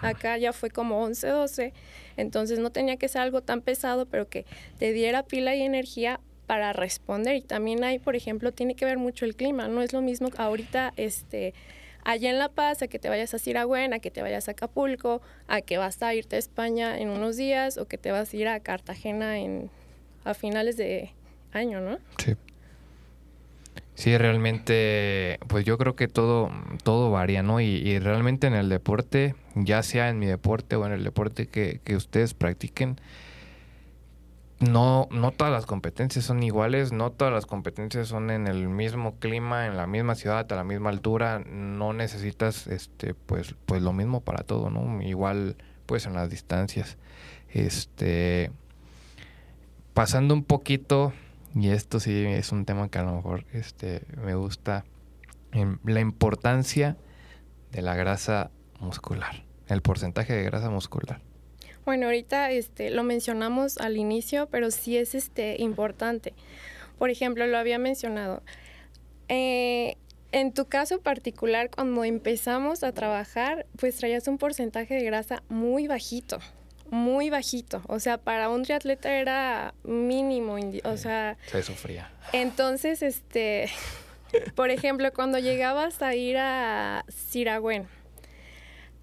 Acá 0.00 0.38
ya 0.38 0.52
fue 0.52 0.70
como 0.70 1.02
11, 1.02 1.26
12, 1.26 1.72
entonces 2.16 2.60
no 2.60 2.70
tenía 2.70 2.96
que 2.96 3.08
ser 3.08 3.22
algo 3.22 3.40
tan 3.40 3.60
pesado, 3.62 4.06
pero 4.06 4.28
que 4.28 4.46
te 4.78 4.92
diera 4.92 5.24
pila 5.24 5.56
y 5.56 5.62
energía 5.62 6.20
para 6.46 6.72
responder. 6.72 7.34
Y 7.34 7.42
también 7.42 7.82
hay, 7.82 7.98
por 7.98 8.14
ejemplo, 8.14 8.52
tiene 8.52 8.76
que 8.76 8.84
ver 8.84 8.98
mucho 8.98 9.24
el 9.24 9.34
clima, 9.34 9.66
no 9.66 9.82
es 9.82 9.92
lo 9.92 10.00
mismo 10.00 10.28
ahorita, 10.36 10.92
este, 10.96 11.54
allá 12.04 12.30
en 12.30 12.38
La 12.38 12.48
Paz, 12.48 12.82
a 12.82 12.88
que 12.88 12.98
te 12.98 13.08
vayas 13.08 13.34
a 13.34 13.38
Siragüen, 13.38 13.92
a 13.92 13.98
que 13.98 14.10
te 14.10 14.22
vayas 14.22 14.48
a 14.48 14.52
Acapulco, 14.52 15.22
a 15.48 15.60
que 15.60 15.78
vas 15.78 16.02
a 16.02 16.14
irte 16.14 16.36
a 16.36 16.38
España 16.38 16.98
en 16.98 17.08
unos 17.08 17.36
días 17.36 17.78
o 17.78 17.86
que 17.86 17.98
te 17.98 18.12
vas 18.12 18.32
a 18.32 18.36
ir 18.36 18.48
a 18.48 18.60
Cartagena 18.60 19.38
en, 19.38 19.70
a 20.24 20.34
finales 20.34 20.76
de 20.76 21.12
año, 21.52 21.80
¿no? 21.80 21.98
Sí. 22.18 22.36
Sí, 23.94 24.16
realmente, 24.16 25.38
pues 25.48 25.64
yo 25.64 25.76
creo 25.76 25.94
que 25.94 26.08
todo, 26.08 26.50
todo 26.82 27.10
varía, 27.10 27.42
¿no? 27.42 27.60
Y, 27.60 27.98
realmente 27.98 28.46
en 28.46 28.54
el 28.54 28.68
deporte, 28.68 29.34
ya 29.54 29.82
sea 29.82 30.08
en 30.08 30.18
mi 30.18 30.26
deporte 30.26 30.76
o 30.76 30.86
en 30.86 30.92
el 30.92 31.04
deporte 31.04 31.46
que, 31.46 31.80
que 31.84 31.94
ustedes 31.94 32.32
practiquen, 32.32 32.96
no, 34.62 35.08
no 35.10 35.32
todas 35.32 35.52
las 35.52 35.66
competencias 35.66 36.24
son 36.24 36.42
iguales, 36.42 36.92
no 36.92 37.10
todas 37.10 37.32
las 37.32 37.46
competencias 37.46 38.08
son 38.08 38.30
en 38.30 38.46
el 38.46 38.68
mismo 38.68 39.16
clima, 39.18 39.66
en 39.66 39.76
la 39.76 39.86
misma 39.86 40.14
ciudad, 40.14 40.50
a 40.50 40.56
la 40.56 40.64
misma 40.64 40.90
altura, 40.90 41.40
no 41.40 41.92
necesitas 41.92 42.66
este 42.66 43.14
pues 43.14 43.54
pues 43.66 43.82
lo 43.82 43.92
mismo 43.92 44.20
para 44.20 44.44
todo, 44.44 44.70
¿no? 44.70 45.02
Igual 45.02 45.56
pues 45.86 46.06
en 46.06 46.14
las 46.14 46.30
distancias. 46.30 46.96
Este 47.50 48.50
pasando 49.94 50.34
un 50.34 50.44
poquito 50.44 51.12
y 51.54 51.68
esto 51.68 52.00
sí 52.00 52.24
es 52.24 52.52
un 52.52 52.64
tema 52.64 52.88
que 52.88 52.98
a 52.98 53.02
lo 53.02 53.16
mejor 53.16 53.44
este 53.52 54.02
me 54.16 54.34
gusta 54.34 54.84
la 55.84 56.00
importancia 56.00 56.96
de 57.72 57.82
la 57.82 57.94
grasa 57.94 58.50
muscular, 58.80 59.44
el 59.66 59.82
porcentaje 59.82 60.32
de 60.32 60.44
grasa 60.44 60.70
muscular. 60.70 61.20
Bueno, 61.84 62.06
ahorita 62.06 62.50
este, 62.50 62.90
lo 62.90 63.02
mencionamos 63.02 63.78
al 63.78 63.96
inicio, 63.96 64.46
pero 64.50 64.70
sí 64.70 64.96
es 64.96 65.14
este, 65.14 65.56
importante. 65.60 66.32
Por 66.98 67.10
ejemplo, 67.10 67.46
lo 67.46 67.58
había 67.58 67.78
mencionado. 67.78 68.42
Eh, 69.28 69.96
en 70.30 70.52
tu 70.52 70.66
caso 70.66 71.00
particular, 71.00 71.70
cuando 71.70 72.04
empezamos 72.04 72.84
a 72.84 72.92
trabajar, 72.92 73.66
pues 73.78 73.96
traías 73.96 74.28
un 74.28 74.38
porcentaje 74.38 74.94
de 74.94 75.04
grasa 75.04 75.42
muy 75.48 75.88
bajito, 75.88 76.38
muy 76.90 77.30
bajito. 77.30 77.82
O 77.88 77.98
sea, 77.98 78.16
para 78.16 78.48
un 78.48 78.62
triatleta 78.62 79.12
era 79.14 79.74
mínimo, 79.82 80.56
o 80.84 80.96
sea... 80.96 81.36
Se 81.50 81.62
sufría. 81.64 82.12
Entonces, 82.32 83.02
este, 83.02 83.68
por 84.54 84.70
ejemplo, 84.70 85.12
cuando 85.12 85.38
llegabas 85.40 86.00
a 86.00 86.14
ir 86.14 86.38
a 86.38 87.04
Siragüen, 87.08 87.88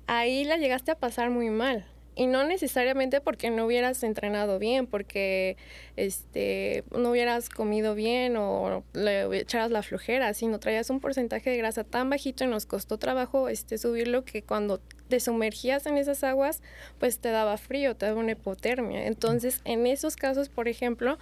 ahí 0.07 0.45
la 0.45 0.55
llegaste 0.55 0.91
a 0.91 0.95
pasar 0.95 1.29
muy 1.29 1.49
mal 1.49 1.85
y 2.19 2.27
no 2.27 2.43
necesariamente 2.43 3.21
porque 3.21 3.49
no 3.49 3.65
hubieras 3.65 4.03
entrenado 4.03 4.59
bien, 4.59 4.87
porque 4.87 5.55
este 5.95 6.83
no 6.91 7.11
hubieras 7.11 7.47
comido 7.47 7.95
bien 7.95 8.35
o 8.35 8.83
le 8.91 9.23
echaras 9.37 9.71
la 9.71 9.83
flojera, 9.83 10.33
sino 10.33 10.59
traías 10.59 10.89
un 10.89 10.99
porcentaje 10.99 11.49
de 11.49 11.55
grasa 11.55 11.85
tan 11.85 12.09
bajito 12.09 12.43
y 12.43 12.47
nos 12.47 12.65
costó 12.65 12.97
trabajo 12.97 13.47
este 13.47 13.77
subirlo 13.77 14.25
que 14.25 14.43
cuando 14.43 14.81
te 15.07 15.21
sumergías 15.21 15.85
en 15.85 15.97
esas 15.97 16.25
aguas, 16.25 16.61
pues 16.99 17.19
te 17.19 17.29
daba 17.29 17.55
frío, 17.55 17.95
te 17.95 18.07
daba 18.07 18.19
una 18.19 18.33
hipotermia. 18.33 19.07
Entonces, 19.07 19.61
en 19.63 19.87
esos 19.87 20.17
casos, 20.17 20.49
por 20.49 20.67
ejemplo, 20.67 21.17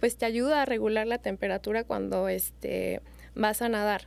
pues 0.00 0.18
te 0.18 0.26
ayuda 0.26 0.60
a 0.60 0.64
regular 0.66 1.06
la 1.06 1.16
temperatura 1.16 1.84
cuando 1.84 2.28
este 2.28 3.00
vas 3.34 3.62
a 3.62 3.70
nadar. 3.70 4.06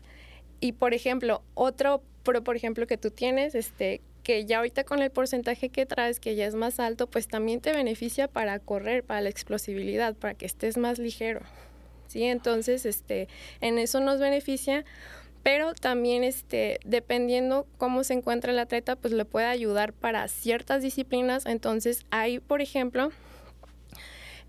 Y 0.60 0.74
por 0.74 0.94
ejemplo, 0.94 1.42
otro 1.56 2.04
pro, 2.22 2.44
por 2.44 2.56
ejemplo, 2.56 2.86
que 2.86 2.98
tú 2.98 3.10
tienes, 3.10 3.56
este, 3.56 4.02
que 4.26 4.44
ya 4.44 4.58
ahorita 4.58 4.86
con 4.86 5.04
el 5.04 5.12
porcentaje 5.12 5.70
que 5.70 5.86
traes, 5.86 6.20
que 6.20 6.34
ya 6.34 6.48
es 6.48 6.56
más 6.56 6.80
alto, 6.80 7.06
pues 7.06 7.28
también 7.28 7.62
te 7.62 7.72
beneficia 7.72 8.28
para 8.28 8.58
correr, 8.58 9.04
para 9.04 9.22
la 9.22 9.30
explosibilidad, 9.30 10.16
para 10.16 10.34
que 10.34 10.48
estés 10.48 10.78
más 10.78 10.98
ligero. 10.98 11.42
¿Sí? 12.08 12.24
Entonces, 12.24 12.88
este, 12.88 13.28
en 13.62 13.78
eso 13.78 14.00
nos 14.00 14.20
beneficia, 14.20 14.84
pero 15.44 15.76
también 15.76 16.24
este, 16.24 16.80
dependiendo 16.84 17.68
cómo 17.78 18.04
se 18.04 18.16
encuentra 18.16 18.52
el 18.52 18.58
atleta, 18.58 18.96
pues 18.96 19.14
le 19.14 19.26
puede 19.26 19.46
ayudar 19.46 19.94
para 19.94 20.28
ciertas 20.28 20.82
disciplinas. 20.82 21.46
Entonces, 21.46 22.04
hay, 22.10 22.40
por 22.40 22.64
ejemplo, 22.64 23.12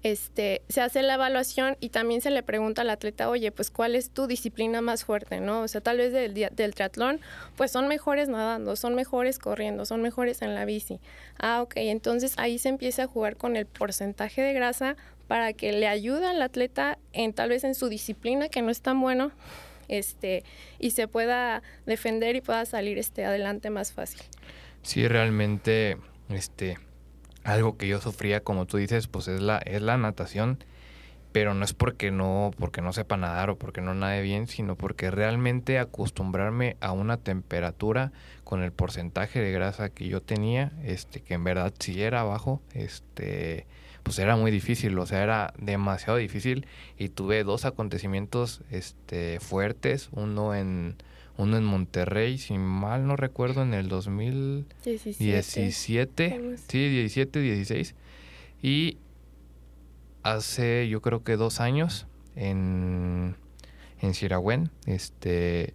este, 0.06 0.62
se 0.68 0.80
hace 0.82 1.02
la 1.02 1.14
evaluación 1.14 1.76
y 1.80 1.88
también 1.88 2.20
se 2.20 2.30
le 2.30 2.44
pregunta 2.44 2.82
al 2.82 2.90
atleta, 2.90 3.28
oye, 3.28 3.50
pues 3.50 3.72
cuál 3.72 3.96
es 3.96 4.10
tu 4.10 4.28
disciplina 4.28 4.80
más 4.80 5.04
fuerte, 5.04 5.40
¿no? 5.40 5.62
O 5.62 5.68
sea, 5.68 5.80
tal 5.80 5.96
vez 5.98 6.12
del, 6.12 6.32
del 6.32 6.74
triatlón, 6.76 7.20
pues 7.56 7.72
son 7.72 7.88
mejores 7.88 8.28
nadando, 8.28 8.76
son 8.76 8.94
mejores 8.94 9.40
corriendo, 9.40 9.84
son 9.84 10.02
mejores 10.02 10.42
en 10.42 10.54
la 10.54 10.64
bici. 10.64 11.00
Ah, 11.40 11.60
ok, 11.60 11.72
entonces 11.78 12.34
ahí 12.36 12.60
se 12.60 12.68
empieza 12.68 13.02
a 13.02 13.06
jugar 13.08 13.36
con 13.36 13.56
el 13.56 13.66
porcentaje 13.66 14.42
de 14.42 14.52
grasa 14.52 14.96
para 15.26 15.52
que 15.54 15.72
le 15.72 15.88
ayude 15.88 16.24
al 16.24 16.40
atleta 16.40 16.98
en 17.12 17.32
tal 17.32 17.48
vez 17.48 17.64
en 17.64 17.74
su 17.74 17.88
disciplina 17.88 18.48
que 18.48 18.62
no 18.62 18.70
es 18.70 18.82
tan 18.82 19.00
bueno, 19.00 19.32
este, 19.88 20.44
y 20.78 20.92
se 20.92 21.08
pueda 21.08 21.64
defender 21.84 22.36
y 22.36 22.42
pueda 22.42 22.64
salir 22.64 22.96
este 22.98 23.24
adelante 23.24 23.70
más 23.70 23.92
fácil. 23.92 24.20
Sí, 24.82 25.08
realmente, 25.08 25.96
este, 26.28 26.78
algo 27.46 27.76
que 27.76 27.86
yo 27.86 28.00
sufría, 28.00 28.42
como 28.42 28.66
tú 28.66 28.76
dices, 28.76 29.06
pues 29.06 29.28
es 29.28 29.40
la, 29.40 29.58
es 29.58 29.80
la 29.80 29.96
natación, 29.96 30.58
pero 31.30 31.54
no 31.54 31.64
es 31.64 31.74
porque 31.74 32.10
no, 32.10 32.50
porque 32.58 32.82
no 32.82 32.92
sepa 32.92 33.16
nadar 33.16 33.50
o 33.50 33.56
porque 33.56 33.80
no 33.80 33.94
nade 33.94 34.20
bien, 34.22 34.48
sino 34.48 34.74
porque 34.74 35.10
realmente 35.10 35.78
acostumbrarme 35.78 36.76
a 36.80 36.92
una 36.92 37.18
temperatura 37.18 38.12
con 38.42 38.62
el 38.62 38.72
porcentaje 38.72 39.40
de 39.40 39.52
grasa 39.52 39.90
que 39.90 40.08
yo 40.08 40.20
tenía, 40.22 40.72
este, 40.84 41.20
que 41.20 41.34
en 41.34 41.44
verdad 41.44 41.72
sí 41.78 42.02
era 42.02 42.24
bajo, 42.24 42.62
este, 42.74 43.66
pues 44.02 44.18
era 44.18 44.34
muy 44.36 44.50
difícil, 44.50 44.98
o 44.98 45.06
sea, 45.06 45.22
era 45.22 45.54
demasiado 45.58 46.18
difícil 46.18 46.66
y 46.98 47.10
tuve 47.10 47.44
dos 47.44 47.64
acontecimientos 47.64 48.62
este, 48.70 49.38
fuertes, 49.38 50.08
uno 50.12 50.54
en 50.54 50.96
uno 51.38 51.56
en 51.56 51.64
Monterrey, 51.64 52.38
si 52.38 52.58
mal 52.58 53.06
no 53.06 53.16
recuerdo, 53.16 53.62
en 53.62 53.74
el 53.74 53.88
2017. 53.88 56.56
Sí, 56.68 56.88
17, 56.88 57.40
16. 57.40 57.94
Y 58.62 58.98
hace 60.22 60.88
yo 60.88 61.02
creo 61.02 61.22
que 61.22 61.36
dos 61.36 61.60
años 61.60 62.06
en, 62.34 63.36
en 64.00 64.14
Siragüen, 64.14 64.70
este... 64.86 65.74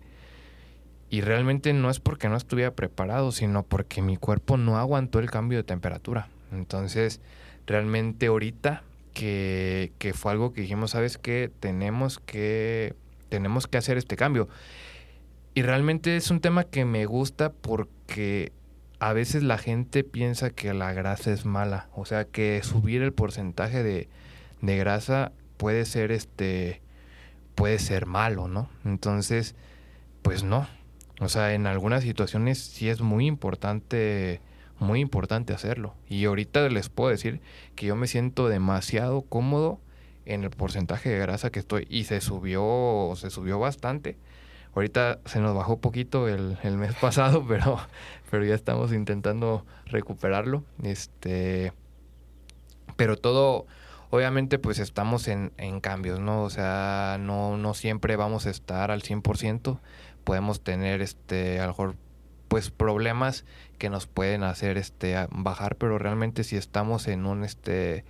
Y 1.09 1.19
realmente 1.19 1.73
no 1.73 1.89
es 1.89 1.99
porque 1.99 2.29
no 2.29 2.37
estuviera 2.37 2.73
preparado, 2.73 3.33
sino 3.33 3.63
porque 3.63 4.01
mi 4.01 4.15
cuerpo 4.15 4.55
no 4.55 4.77
aguantó 4.77 5.19
el 5.19 5.29
cambio 5.29 5.57
de 5.57 5.65
temperatura. 5.65 6.29
Entonces, 6.53 7.19
realmente 7.67 8.27
ahorita 8.27 8.83
que, 9.13 9.91
que 9.97 10.13
fue 10.13 10.31
algo 10.31 10.53
que 10.53 10.61
dijimos, 10.61 10.91
¿sabes 10.91 11.17
qué? 11.17 11.51
Tenemos 11.59 12.19
que, 12.19 12.95
tenemos 13.27 13.67
que 13.67 13.77
hacer 13.77 13.97
este 13.97 14.15
cambio. 14.15 14.47
Y 15.53 15.63
realmente 15.63 16.15
es 16.15 16.31
un 16.31 16.39
tema 16.39 16.63
que 16.63 16.85
me 16.85 17.05
gusta 17.05 17.51
porque 17.51 18.53
a 18.99 19.13
veces 19.13 19.43
la 19.43 19.57
gente 19.57 20.03
piensa 20.03 20.49
que 20.51 20.73
la 20.73 20.93
grasa 20.93 21.33
es 21.33 21.45
mala. 21.45 21.89
O 21.93 22.05
sea, 22.05 22.25
que 22.25 22.61
subir 22.63 23.01
el 23.01 23.13
porcentaje 23.13 23.83
de, 23.83 24.07
de 24.61 24.77
grasa 24.77 25.31
puede 25.57 25.85
ser 25.85 26.11
este 26.11 26.81
puede 27.55 27.79
ser 27.79 28.05
malo, 28.05 28.47
¿no? 28.47 28.69
Entonces, 28.85 29.55
pues 30.21 30.43
no. 30.43 30.67
O 31.19 31.29
sea, 31.29 31.53
en 31.53 31.67
algunas 31.67 32.03
situaciones 32.03 32.57
sí 32.59 32.89
es 32.89 33.01
muy 33.01 33.27
importante 33.27 34.41
muy 34.81 34.99
importante 34.99 35.53
hacerlo. 35.53 35.93
Y 36.09 36.25
ahorita 36.25 36.67
les 36.69 36.89
puedo 36.89 37.11
decir 37.11 37.39
que 37.75 37.85
yo 37.85 37.95
me 37.95 38.07
siento 38.07 38.49
demasiado 38.49 39.21
cómodo 39.21 39.79
en 40.25 40.43
el 40.43 40.49
porcentaje 40.49 41.09
de 41.09 41.19
grasa 41.19 41.51
que 41.51 41.59
estoy 41.59 41.87
y 41.89 42.05
se 42.05 42.19
subió, 42.19 43.13
se 43.15 43.29
subió 43.29 43.59
bastante. 43.59 44.17
Ahorita 44.73 45.19
se 45.25 45.39
nos 45.39 45.55
bajó 45.55 45.79
poquito 45.79 46.27
el, 46.27 46.57
el 46.63 46.77
mes 46.77 46.95
pasado, 47.01 47.45
pero, 47.47 47.79
pero 48.29 48.45
ya 48.45 48.55
estamos 48.55 48.93
intentando 48.93 49.65
recuperarlo. 49.85 50.63
Este, 50.83 51.73
pero 52.95 53.17
todo, 53.17 53.65
obviamente 54.09 54.59
pues 54.59 54.79
estamos 54.79 55.27
en, 55.27 55.51
en 55.57 55.81
cambios, 55.81 56.19
¿no? 56.19 56.43
O 56.43 56.49
sea, 56.49 57.17
no, 57.19 57.57
no 57.57 57.73
siempre 57.73 58.15
vamos 58.15 58.45
a 58.45 58.49
estar 58.49 58.91
al 58.91 59.01
100%, 59.01 59.79
podemos 60.23 60.61
tener 60.61 61.01
este, 61.01 61.59
a 61.59 61.63
lo 61.63 61.69
mejor 61.69 61.95
pues 62.47 62.69
problemas 62.69 63.45
que 63.77 63.89
nos 63.89 64.07
pueden 64.07 64.43
hacer 64.43 64.77
este 64.77 65.15
bajar, 65.31 65.77
pero 65.77 65.97
realmente 65.97 66.43
si 66.43 66.57
estamos 66.57 67.07
en 67.07 67.25
un 67.25 67.43
este 67.43 68.03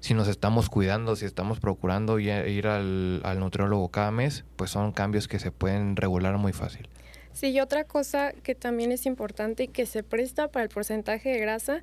si 0.00 0.14
nos 0.14 0.28
estamos 0.28 0.68
cuidando, 0.68 1.16
si 1.16 1.24
estamos 1.24 1.60
procurando 1.60 2.18
ir 2.18 2.66
al, 2.66 3.20
al 3.24 3.40
nutriólogo 3.40 3.88
cada 3.88 4.10
mes, 4.10 4.44
pues 4.56 4.70
son 4.70 4.92
cambios 4.92 5.28
que 5.28 5.38
se 5.38 5.50
pueden 5.50 5.96
regular 5.96 6.36
muy 6.38 6.52
fácil. 6.52 6.88
Sí, 7.32 7.50
y 7.50 7.60
otra 7.60 7.84
cosa 7.84 8.32
que 8.32 8.54
también 8.54 8.90
es 8.90 9.06
importante 9.06 9.64
y 9.64 9.68
que 9.68 9.86
se 9.86 10.02
presta 10.02 10.48
para 10.48 10.64
el 10.64 10.70
porcentaje 10.70 11.30
de 11.30 11.38
grasa, 11.38 11.82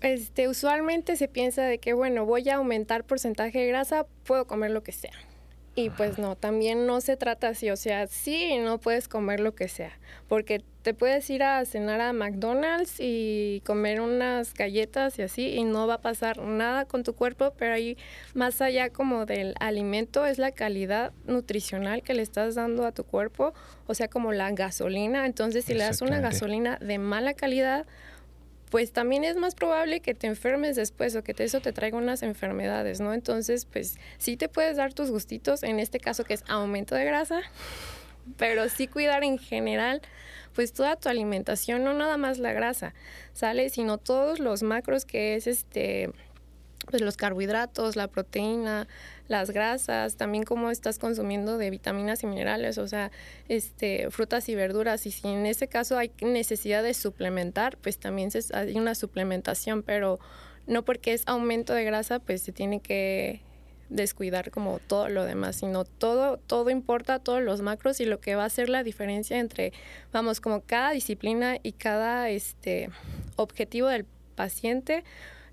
este, 0.00 0.48
usualmente 0.48 1.16
se 1.16 1.28
piensa 1.28 1.62
de 1.62 1.78
que, 1.78 1.92
bueno, 1.92 2.24
voy 2.24 2.48
a 2.48 2.56
aumentar 2.56 3.04
porcentaje 3.04 3.60
de 3.60 3.66
grasa, 3.68 4.06
puedo 4.24 4.46
comer 4.46 4.70
lo 4.70 4.82
que 4.82 4.92
sea. 4.92 5.12
Y 5.74 5.90
pues 5.90 6.18
no, 6.18 6.36
también 6.36 6.86
no 6.86 7.00
se 7.00 7.16
trata 7.16 7.48
así, 7.48 7.70
o 7.70 7.76
sea, 7.76 8.06
sí, 8.06 8.58
no 8.58 8.78
puedes 8.78 9.08
comer 9.08 9.40
lo 9.40 9.54
que 9.54 9.68
sea, 9.68 9.98
porque 10.28 10.62
te 10.82 10.94
puedes 10.94 11.28
ir 11.28 11.42
a 11.42 11.64
cenar 11.64 12.00
a 12.00 12.12
McDonald's 12.12 12.96
y 12.98 13.62
comer 13.66 14.00
unas 14.00 14.54
galletas 14.54 15.18
y 15.18 15.22
así, 15.22 15.48
y 15.48 15.64
no 15.64 15.86
va 15.86 15.94
a 15.94 16.00
pasar 16.00 16.38
nada 16.38 16.86
con 16.86 17.02
tu 17.02 17.14
cuerpo, 17.14 17.52
pero 17.58 17.74
ahí 17.74 17.98
más 18.34 18.60
allá 18.62 18.90
como 18.90 19.26
del 19.26 19.54
alimento 19.60 20.24
es 20.24 20.38
la 20.38 20.52
calidad 20.52 21.12
nutricional 21.26 22.02
que 22.02 22.14
le 22.14 22.22
estás 22.22 22.54
dando 22.54 22.86
a 22.86 22.92
tu 22.92 23.04
cuerpo, 23.04 23.52
o 23.86 23.94
sea, 23.94 24.08
como 24.08 24.32
la 24.32 24.50
gasolina, 24.52 25.26
entonces 25.26 25.64
si 25.66 25.74
le 25.74 25.84
das 25.84 26.00
una 26.00 26.20
gasolina 26.20 26.78
de 26.78 26.98
mala 26.98 27.34
calidad, 27.34 27.86
pues 28.70 28.92
también 28.92 29.24
es 29.24 29.36
más 29.36 29.54
probable 29.54 30.00
que 30.00 30.14
te 30.14 30.28
enfermes 30.28 30.76
después 30.76 31.14
o 31.16 31.22
que 31.22 31.34
eso 31.36 31.60
te 31.60 31.72
traiga 31.72 31.98
unas 31.98 32.22
enfermedades, 32.22 33.00
¿no? 33.00 33.12
Entonces, 33.12 33.64
pues 33.64 33.98
sí 34.16 34.36
te 34.36 34.48
puedes 34.48 34.76
dar 34.76 34.94
tus 34.94 35.10
gustitos, 35.10 35.64
en 35.64 35.80
este 35.80 35.98
caso 35.98 36.22
que 36.22 36.34
es 36.34 36.44
aumento 36.46 36.94
de 36.94 37.04
grasa, 37.04 37.40
pero 38.36 38.68
sí 38.68 38.86
cuidar 38.86 39.24
en 39.24 39.38
general, 39.38 40.02
pues 40.54 40.72
toda 40.72 40.96
tu 40.96 41.08
alimentación, 41.08 41.84
no 41.84 41.94
nada 41.94 42.16
más 42.16 42.38
la 42.38 42.52
grasa, 42.52 42.94
¿sale? 43.32 43.70
Sino 43.70 43.98
todos 43.98 44.38
los 44.38 44.62
macros 44.62 45.04
que 45.04 45.36
es 45.36 45.46
este 45.46 46.10
pues 46.88 47.02
los 47.02 47.16
carbohidratos, 47.16 47.94
la 47.94 48.08
proteína, 48.08 48.88
las 49.28 49.50
grasas, 49.50 50.16
también 50.16 50.44
cómo 50.44 50.70
estás 50.70 50.98
consumiendo 50.98 51.58
de 51.58 51.70
vitaminas 51.70 52.22
y 52.22 52.26
minerales, 52.26 52.78
o 52.78 52.88
sea, 52.88 53.10
este, 53.48 54.10
frutas 54.10 54.48
y 54.48 54.54
verduras. 54.54 55.06
Y 55.06 55.10
si 55.10 55.28
en 55.28 55.46
ese 55.46 55.68
caso 55.68 55.98
hay 55.98 56.10
necesidad 56.20 56.82
de 56.82 56.94
suplementar, 56.94 57.76
pues 57.78 57.98
también 57.98 58.30
se, 58.30 58.40
hay 58.56 58.76
una 58.76 58.94
suplementación, 58.94 59.82
pero 59.82 60.18
no 60.66 60.84
porque 60.84 61.12
es 61.12 61.22
aumento 61.26 61.74
de 61.74 61.84
grasa, 61.84 62.18
pues 62.18 62.42
se 62.42 62.52
tiene 62.52 62.80
que 62.80 63.42
descuidar 63.90 64.50
como 64.50 64.78
todo 64.78 65.08
lo 65.08 65.24
demás, 65.24 65.56
sino 65.56 65.84
todo, 65.84 66.38
todo 66.38 66.70
importa, 66.70 67.18
todos 67.18 67.42
los 67.42 67.60
macros 67.60 68.00
y 68.00 68.06
lo 68.06 68.20
que 68.20 68.36
va 68.36 68.44
a 68.44 68.50
ser 68.50 68.68
la 68.68 68.82
diferencia 68.82 69.38
entre, 69.38 69.72
vamos, 70.12 70.40
como 70.40 70.62
cada 70.62 70.92
disciplina 70.92 71.58
y 71.62 71.72
cada 71.72 72.30
este 72.30 72.88
objetivo 73.36 73.88
del 73.88 74.06
paciente, 74.36 75.04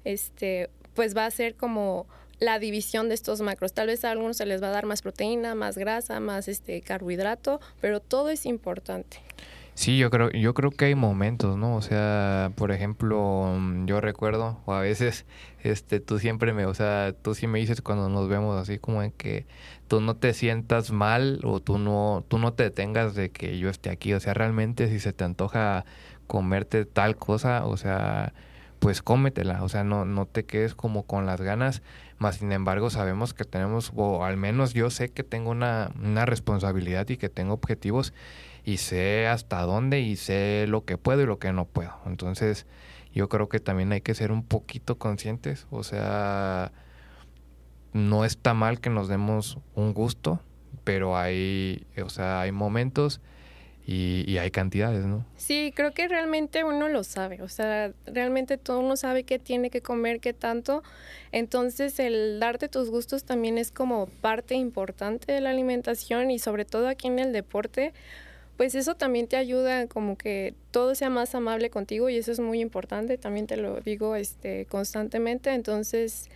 este, 0.05 0.69
pues 0.93 1.17
va 1.17 1.25
a 1.25 1.31
ser 1.31 1.55
como 1.55 2.07
la 2.39 2.59
división 2.59 3.09
de 3.09 3.15
estos 3.15 3.41
macros. 3.41 3.73
Tal 3.73 3.87
vez 3.87 4.05
a 4.05 4.11
algunos 4.11 4.37
se 4.37 4.45
les 4.45 4.61
va 4.61 4.67
a 4.67 4.71
dar 4.71 4.85
más 4.85 5.01
proteína, 5.01 5.55
más 5.55 5.77
grasa, 5.77 6.19
más 6.19 6.47
este 6.47 6.81
carbohidrato, 6.81 7.59
pero 7.81 7.99
todo 7.99 8.29
es 8.29 8.45
importante. 8.45 9.17
Sí, 9.77 9.99
yo 9.99 10.09
creo, 10.09 10.31
yo 10.31 10.55
creo 10.55 10.71
que 10.71 10.85
hay 10.85 10.95
momentos, 10.95 11.55
¿no? 11.55 11.75
O 11.75 11.83
sea, 11.83 12.51
por 12.55 12.71
ejemplo, 12.71 13.53
mm, 13.59 13.85
yo 13.85 14.01
recuerdo, 14.01 14.59
o 14.65 14.73
a 14.73 14.81
veces, 14.81 15.27
este, 15.63 15.99
tú 15.99 16.17
siempre 16.17 16.51
me, 16.51 16.65
o 16.65 16.73
sea, 16.73 17.13
tú 17.21 17.35
sí 17.35 17.45
me 17.45 17.59
dices 17.59 17.81
cuando 17.81 18.09
nos 18.09 18.27
vemos 18.27 18.59
así 18.59 18.79
como 18.79 19.03
en 19.03 19.11
que 19.11 19.45
tú 19.87 20.01
no 20.01 20.15
te 20.15 20.33
sientas 20.33 20.91
mal 20.91 21.41
o 21.43 21.59
tú 21.59 21.77
no, 21.77 22.25
tú 22.27 22.39
no 22.39 22.53
te 22.53 22.63
detengas 22.63 23.13
de 23.13 23.29
que 23.29 23.59
yo 23.59 23.69
esté 23.69 23.91
aquí. 23.91 24.13
O 24.13 24.19
sea, 24.19 24.33
realmente 24.33 24.89
si 24.89 24.99
se 24.99 25.13
te 25.13 25.23
antoja 25.25 25.85
comerte 26.25 26.85
tal 26.85 27.15
cosa, 27.15 27.63
o 27.67 27.77
sea, 27.77 28.33
pues 28.79 29.03
cómetela, 29.03 29.63
o 29.63 29.69
sea, 29.69 29.83
no, 29.83 30.05
no 30.05 30.25
te 30.25 30.43
quedes 30.45 30.73
como 30.75 31.03
con 31.03 31.25
las 31.27 31.39
ganas, 31.41 31.83
más 32.17 32.37
sin 32.37 32.51
embargo 32.51 32.89
sabemos 32.89 33.33
que 33.35 33.43
tenemos, 33.43 33.91
o 33.95 34.23
al 34.25 34.37
menos 34.37 34.73
yo 34.73 34.89
sé 34.89 35.09
que 35.09 35.23
tengo 35.23 35.51
una, 35.51 35.91
una 36.03 36.25
responsabilidad 36.25 37.07
y 37.09 37.17
que 37.17 37.29
tengo 37.29 37.53
objetivos 37.53 38.13
y 38.67 38.77
sé 38.77 39.27
hasta 39.27 39.61
dónde 39.61 40.01
y 40.01 40.17
sé 40.17 40.65
lo 40.67 40.83
que 40.83 40.97
puedo 40.97 41.21
y 41.21 41.25
lo 41.25 41.39
que 41.39 41.53
no 41.53 41.63
puedo. 41.63 41.97
Entonces, 42.05 42.65
yo 43.13 43.29
creo 43.29 43.47
que 43.47 43.61
también 43.61 43.93
hay 43.93 44.01
que 44.01 44.13
ser 44.13 44.29
un 44.29 44.43
poquito 44.43 44.97
conscientes, 44.97 45.67
o 45.71 45.83
sea, 45.83 46.73
no 47.93 48.25
está 48.25 48.53
mal 48.53 48.81
que 48.81 48.89
nos 48.89 49.07
demos 49.07 49.57
un 49.73 49.93
gusto, 49.93 50.41
pero 50.83 51.17
hay, 51.17 51.87
o 52.03 52.09
sea, 52.09 52.41
hay 52.41 52.51
momentos 52.51 53.21
y, 53.85 54.37
hay 54.37 54.51
cantidades, 54.51 55.05
¿no? 55.05 55.25
Sí, 55.37 55.71
creo 55.73 55.93
que 55.93 56.09
realmente 56.09 56.65
uno 56.65 56.89
lo 56.89 57.05
sabe, 57.05 57.41
o 57.43 57.47
sea, 57.47 57.93
realmente 58.05 58.57
todo 58.57 58.81
uno 58.81 58.97
sabe 58.97 59.23
qué 59.23 59.39
tiene 59.39 59.69
que 59.69 59.81
comer, 59.81 60.19
qué 60.19 60.33
tanto, 60.33 60.83
entonces 61.31 61.97
el 62.01 62.41
darte 62.41 62.67
tus 62.67 62.89
gustos 62.89 63.23
también 63.23 63.57
es 63.57 63.71
como 63.71 64.07
parte 64.07 64.55
importante 64.55 65.31
de 65.31 65.39
la 65.39 65.51
alimentación 65.51 66.31
y 66.31 66.39
sobre 66.39 66.65
todo 66.65 66.89
aquí 66.89 67.07
en 67.07 67.19
el 67.19 67.31
deporte, 67.31 67.93
pues 68.57 68.73
eso 68.75 68.95
también 68.95 69.27
te 69.27 69.37
ayuda 69.37 69.87
como 69.87 70.17
que 70.17 70.55
todo 70.71 70.95
sea 70.95 71.09
más 71.09 71.35
amable 71.35 71.69
contigo 71.69 72.09
y 72.09 72.17
eso 72.17 72.31
es 72.31 72.39
muy 72.39 72.59
importante, 72.59 73.17
también 73.17 73.47
te 73.47 73.55
lo 73.55 73.79
digo 73.81 74.15
este, 74.15 74.65
constantemente, 74.65 75.53
entonces 75.53 76.29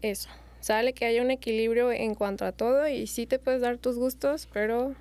eso, 0.00 0.28
sale 0.60 0.94
que 0.94 1.04
haya 1.04 1.20
un 1.20 1.32
equilibrio 1.32 1.90
en 1.92 2.14
cuanto 2.14 2.44
a 2.44 2.52
todo 2.52 2.88
y 2.88 3.08
sí 3.08 3.26
te 3.26 3.38
puedes 3.38 3.60
dar 3.60 3.78
tus 3.78 3.98
gustos, 3.98 4.48
pero 4.52 4.94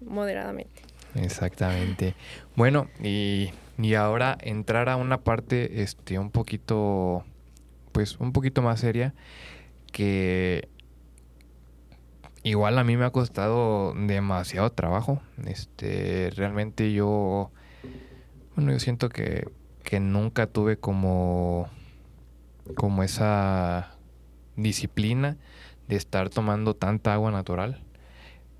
moderadamente. 0.00 0.82
Exactamente. 1.14 2.14
Bueno, 2.56 2.88
y, 3.02 3.50
y, 3.78 3.94
ahora 3.94 4.38
entrar 4.40 4.88
a 4.88 4.96
una 4.96 5.20
parte 5.20 5.82
este 5.82 6.18
un 6.18 6.30
poquito 6.30 7.24
pues 7.92 8.18
un 8.20 8.32
poquito 8.32 8.62
más 8.62 8.80
seria 8.80 9.12
que 9.92 10.68
igual 12.42 12.78
a 12.78 12.84
mí 12.84 12.96
me 12.96 13.04
ha 13.04 13.10
costado 13.10 13.94
demasiado 13.94 14.70
trabajo. 14.72 15.20
Este, 15.46 16.30
realmente 16.36 16.92
yo 16.92 17.50
bueno, 18.56 18.72
yo 18.72 18.80
siento 18.80 19.08
que 19.08 19.48
que 19.84 20.00
nunca 20.00 20.46
tuve 20.46 20.76
como 20.76 21.68
como 22.76 23.02
esa 23.02 23.96
disciplina 24.56 25.36
de 25.88 25.96
estar 25.96 26.28
tomando 26.28 26.74
tanta 26.74 27.14
agua 27.14 27.30
natural 27.30 27.82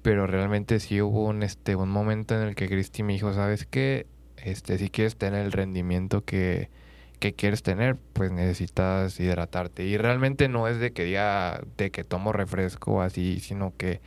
pero 0.02 0.26
realmente 0.26 0.80
sí 0.80 1.00
hubo 1.00 1.26
un 1.26 1.42
este 1.42 1.76
un 1.76 1.90
momento 1.90 2.34
en 2.34 2.48
el 2.48 2.54
que 2.54 2.68
Cristi 2.68 3.02
me 3.02 3.12
dijo, 3.12 3.32
¿sabes 3.34 3.66
qué? 3.66 4.06
Este, 4.36 4.78
si 4.78 4.88
quieres 4.88 5.16
tener 5.16 5.44
el 5.44 5.52
rendimiento 5.52 6.24
que, 6.24 6.70
que 7.20 7.34
quieres 7.34 7.62
tener, 7.62 7.96
pues 8.14 8.32
necesitas 8.32 9.20
hidratarte. 9.20 9.84
Y 9.84 9.96
realmente 9.96 10.48
no 10.48 10.66
es 10.66 10.80
de 10.80 10.92
que 10.92 11.04
diga 11.04 11.60
de 11.76 11.90
que 11.90 12.02
tomo 12.02 12.32
refresco 12.32 13.02
así, 13.02 13.38
sino 13.40 13.72
que 13.76 14.00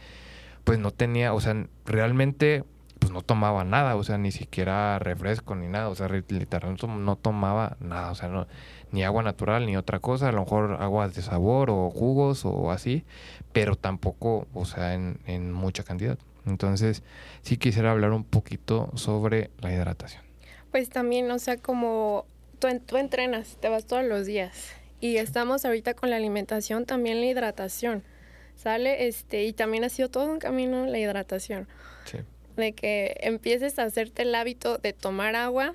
pues 0.65 0.79
no 0.79 0.91
tenía, 0.91 1.33
o 1.33 1.39
sea, 1.39 1.67
realmente 1.85 2.63
pues 2.99 3.11
no 3.11 3.21
tomaba 3.21 3.65
nada, 3.65 3.95
o 3.97 4.03
sea, 4.03 4.17
ni 4.17 4.31
siquiera 4.31 4.97
refresco 4.97 5.55
ni 5.55 5.67
nada, 5.67 5.89
o 5.89 5.95
sea, 5.95 6.07
literalmente 6.07 6.87
no 6.87 7.15
tomaba 7.17 7.75
nada, 7.81 8.11
o 8.11 8.15
sea, 8.15 8.47
ni 8.91 9.03
agua 9.03 9.23
natural 9.23 9.65
ni 9.65 9.75
otra 9.75 9.99
cosa, 9.99 10.29
a 10.29 10.31
lo 10.31 10.43
mejor 10.43 10.77
aguas 10.81 11.13
de 11.13 11.21
sabor 11.21 11.69
o 11.69 11.89
jugos 11.89 12.45
o 12.45 12.71
así, 12.71 13.03
pero 13.51 13.75
tampoco, 13.75 14.47
o 14.53 14.65
sea, 14.65 14.93
en, 14.93 15.19
en 15.25 15.51
mucha 15.51 15.83
cantidad. 15.83 16.17
Entonces, 16.45 17.03
sí 17.41 17.57
quisiera 17.57 17.91
hablar 17.91 18.11
un 18.11 18.23
poquito 18.23 18.89
sobre 18.95 19.51
la 19.59 19.73
hidratación. 19.73 20.23
Pues 20.71 20.89
también, 20.89 21.29
o 21.29 21.39
sea, 21.39 21.57
como 21.57 22.25
tú, 22.63 22.79
tú 22.85 22.97
entrenas, 22.97 23.57
te 23.59 23.69
vas 23.69 23.85
todos 23.85 24.05
los 24.05 24.25
días 24.25 24.71
y 25.01 25.17
estamos 25.17 25.65
ahorita 25.65 25.95
con 25.95 26.09
la 26.09 26.15
alimentación, 26.15 26.85
también 26.85 27.19
la 27.19 27.25
hidratación, 27.25 28.03
¿sale? 28.55 29.07
Este, 29.07 29.43
y 29.43 29.53
también 29.53 29.83
ha 29.83 29.89
sido 29.89 30.09
todo 30.09 30.31
un 30.31 30.39
camino 30.39 30.85
la 30.85 30.97
hidratación. 30.97 31.67
Sí. 32.05 32.19
De 32.55 32.71
que 32.71 33.17
empieces 33.19 33.77
a 33.79 33.83
hacerte 33.83 34.21
el 34.21 34.33
hábito 34.33 34.77
de 34.77 34.93
tomar 34.93 35.35
agua, 35.35 35.73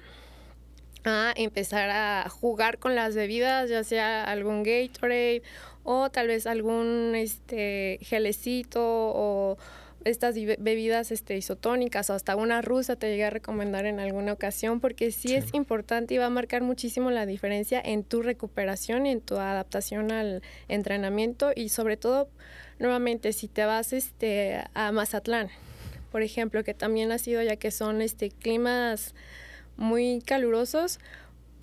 a 1.05 1.33
empezar 1.37 1.91
a 1.91 2.29
jugar 2.31 2.79
con 2.79 2.95
las 2.95 3.15
bebidas, 3.15 3.69
ya 3.69 3.85
sea 3.85 4.25
algún 4.25 4.63
Gatorade 4.63 5.43
o 5.85 6.09
tal 6.11 6.29
vez 6.29 6.47
algún 6.47 7.15
este 7.15 7.99
gelecito 8.01 8.81
o 8.83 9.59
estas 10.09 10.35
bebidas 10.35 11.11
este, 11.11 11.37
isotónicas 11.37 12.11
o 12.11 12.15
hasta 12.15 12.37
una 12.37 12.63
rusa 12.63 12.97
te 12.97 13.09
llegué 13.09 13.25
a 13.25 13.31
recomendar 13.31 13.87
en 13.87 14.01
alguna 14.01 14.33
ocasión 14.33 14.81
porque 14.81 15.13
sí, 15.13 15.35
es 15.35 15.55
importante 15.55 16.15
y 16.15 16.19
va 16.19 16.27
a 16.27 16.31
marcar 16.31 16.63
muchísimo 16.63 17.11
la 17.11 17.27
diferencia 17.27 17.81
en 17.85 18.05
tu 18.05 18.23
recuperación 18.23 19.07
y 19.07 19.13
en 19.13 19.21
tu 19.21 19.37
adaptación 19.37 20.13
al 20.13 20.43
entrenamiento 20.69 21.51
y 21.55 21.69
sobre 21.69 21.97
todo 21.97 22.29
nuevamente 22.79 23.33
si 23.33 23.49
te 23.49 23.65
vas 23.65 23.93
este, 23.93 24.63
a 24.75 24.93
Mazatlán, 24.93 25.49
por 26.11 26.23
ejemplo, 26.23 26.65
que 26.65 26.75
también 26.75 27.13
ha 27.13 27.19
sido 27.19 27.43
ya 27.43 27.57
que 27.57 27.71
son 27.71 28.03
este, 28.03 28.31
climas 28.31 29.15
muy 29.77 30.23
calurosos, 30.25 30.99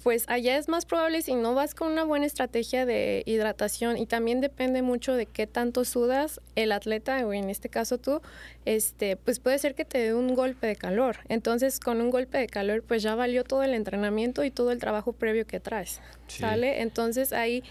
pues 0.06 0.26
allá 0.28 0.56
es 0.60 0.70
más 0.70 0.86
probable 0.86 1.24
si 1.24 1.34
no 1.34 1.56
vas 1.56 1.74
con 1.74 1.92
una 1.92 2.04
buena 2.04 2.28
estrategia 2.28 2.86
de 2.86 3.24
hidratación 3.26 3.98
y 3.98 4.06
también 4.06 4.40
depende 4.40 4.84
mucho 4.84 5.16
de 5.16 5.26
qué 5.26 5.48
tanto 5.48 5.84
sudas 5.84 6.42
el 6.54 6.74
atleta 6.74 7.26
o 7.26 7.34
en 7.34 7.50
este 7.50 7.70
caso 7.70 7.98
tú, 7.98 8.22
este, 8.66 9.16
pues 9.16 9.40
puede 9.40 9.58
ser 9.58 9.74
que 9.74 9.84
te 9.84 9.98
dé 9.98 10.14
un 10.14 10.36
golpe 10.36 10.68
de 10.68 10.76
calor. 10.76 11.18
Entonces 11.28 11.80
con 11.80 12.02
un 12.02 12.12
golpe 12.12 12.38
de 12.38 12.46
calor 12.46 12.84
pues 12.84 13.02
ya 13.02 13.16
valió 13.16 13.44
todo 13.44 13.64
el 13.64 13.74
entrenamiento 13.74 14.44
y 14.44 14.52
todo 14.52 14.72
el 14.72 14.78
trabajo 14.78 15.12
previo 15.12 15.48
que 15.48 15.60
traes, 15.60 16.02
¿sale? 16.28 16.84
Entonces 16.84 17.34
ahí, 17.34 17.64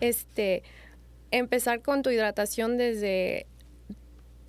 este, 0.00 0.62
empezar 1.32 1.82
con 1.82 2.02
tu 2.02 2.10
hidratación 2.10 2.76
desde 2.78 3.48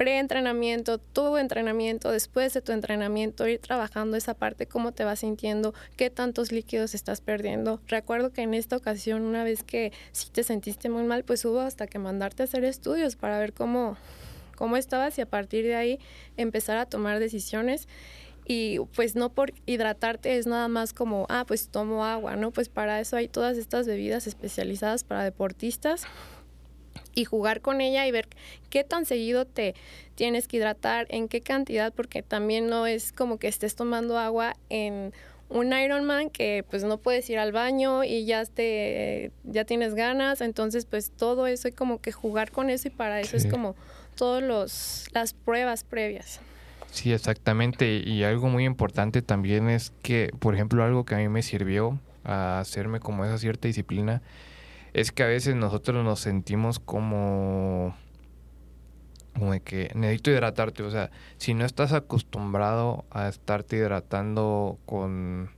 pre-entrenamiento, 0.02 0.98
tu 0.98 1.38
entrenamiento, 1.38 2.10
después 2.10 2.56
de 2.56 2.64
tu 2.64 2.72
entrenamiento, 2.72 3.48
ir 3.48 3.60
trabajando 3.60 4.18
esa 4.18 4.34
parte, 4.34 4.66
cómo 4.66 4.94
te 4.94 5.04
vas 5.04 5.20
sintiendo, 5.20 5.76
qué 5.96 6.10
tantos 6.10 6.52
líquidos 6.52 6.96
estás 6.96 7.22
perdiendo. 7.22 7.80
Recuerdo 7.88 8.32
que 8.32 8.42
en 8.42 8.56
esta 8.56 8.76
ocasión, 8.76 9.22
una 9.22 9.44
vez 9.44 9.62
que 9.62 9.94
sí 10.12 10.32
te 10.32 10.42
sentiste 10.42 10.90
muy 10.90 11.04
mal, 11.04 11.24
pues 11.24 11.46
hubo 11.46 11.60
hasta 11.60 11.86
que 11.86 12.00
mandarte 12.00 12.42
a 12.42 12.46
hacer 12.46 12.64
estudios 12.64 13.16
para 13.16 13.38
ver 13.38 13.54
cómo, 13.54 13.96
cómo 14.56 14.76
estabas 14.76 15.20
y 15.20 15.22
a 15.22 15.28
partir 15.28 15.66
de 15.66 15.76
ahí 15.76 16.00
empezar 16.36 16.78
a 16.78 16.88
tomar 16.88 17.20
decisiones 17.20 17.88
y 18.44 18.80
pues 18.96 19.16
no 19.16 19.30
por 19.30 19.54
hidratarte 19.68 20.36
es 20.36 20.48
nada 20.48 20.68
más 20.68 20.94
como, 20.94 21.28
ah, 21.30 21.46
pues 21.48 21.68
tomo 21.68 22.06
agua, 22.06 22.36
¿no? 22.36 22.50
Pues 22.50 22.70
para 22.70 23.00
eso 23.00 23.18
hay 23.18 23.28
todas 23.28 23.56
estas 23.56 23.86
bebidas 23.86 24.26
especializadas 24.26 25.04
para 25.04 25.24
deportistas 25.24 26.08
y 27.13 27.26
jugar 27.26 27.62
con 27.62 27.82
ella 27.82 28.06
y 28.08 28.12
ver 28.12 28.28
qué 28.69 28.84
tan 28.84 29.06
seguido 29.06 29.45
te 29.45 29.76
tienes 30.15 30.47
que 30.47 30.58
hidratar, 30.58 31.08
en 31.10 31.28
qué 31.28 31.41
cantidad, 31.41 31.93
porque 31.93 32.24
también 32.24 32.67
no 32.67 32.88
es 32.88 33.12
como 33.12 33.38
que 33.38 33.47
estés 33.47 33.76
tomando 33.76 34.17
agua 34.17 34.56
en 34.69 35.13
un 35.50 35.74
Ironman 35.74 36.30
que 36.30 36.63
pues 36.69 36.84
no 36.84 36.97
puedes 36.97 37.30
ir 37.30 37.38
al 37.38 37.52
baño 37.52 38.04
y 38.04 38.26
ya 38.26 38.45
te 38.45 39.32
ya 39.43 39.65
tienes 39.65 39.95
ganas, 39.95 40.41
entonces 40.41 40.86
pues 40.86 41.12
todo 41.12 41.45
eso 41.47 41.67
hay 41.67 41.74
como 41.74 42.00
que 42.00 42.12
jugar 42.12 42.52
con 42.52 42.69
eso 42.69 42.88
y 42.88 42.91
para 42.91 43.19
eso 43.19 43.36
es 43.36 43.45
como 43.45 43.76
todos 44.15 44.41
los 44.41 45.08
las 45.13 45.34
pruebas 45.34 45.84
previas. 45.84 46.39
Sí, 46.91 47.13
exactamente. 47.13 48.02
Y 48.06 48.24
algo 48.24 48.50
muy 48.50 48.65
importante 48.65 49.21
también 49.21 49.69
es 49.69 49.93
que, 50.02 50.30
por 50.39 50.54
ejemplo, 50.54 50.84
algo 50.84 51.06
que 51.06 51.15
a 51.15 51.19
mí 51.19 51.30
me 51.30 51.41
sirvió 51.41 51.97
a 52.26 52.60
hacerme 52.60 53.00
como 53.00 53.24
esa 53.24 53.38
cierta 53.38 53.67
disciplina 53.67 54.21
es 54.93 55.12
que 55.12 55.23
a 55.23 55.27
veces 55.27 55.56
nosotros 55.56 56.04
nos 56.04 56.19
sentimos 56.19 56.80
como 56.80 57.95
como 59.34 59.54
de 59.54 59.62
que 59.62 59.89
necesito 59.95 60.30
hidratarte, 60.32 60.84
o 60.84 60.91
sea, 60.91 61.10
si 61.38 61.54
no 61.54 61.65
estás 61.65 61.93
acostumbrado 61.93 63.06
a 63.12 63.30
estarte 63.30 63.77
hidratando 63.77 64.77
con 64.86 65.49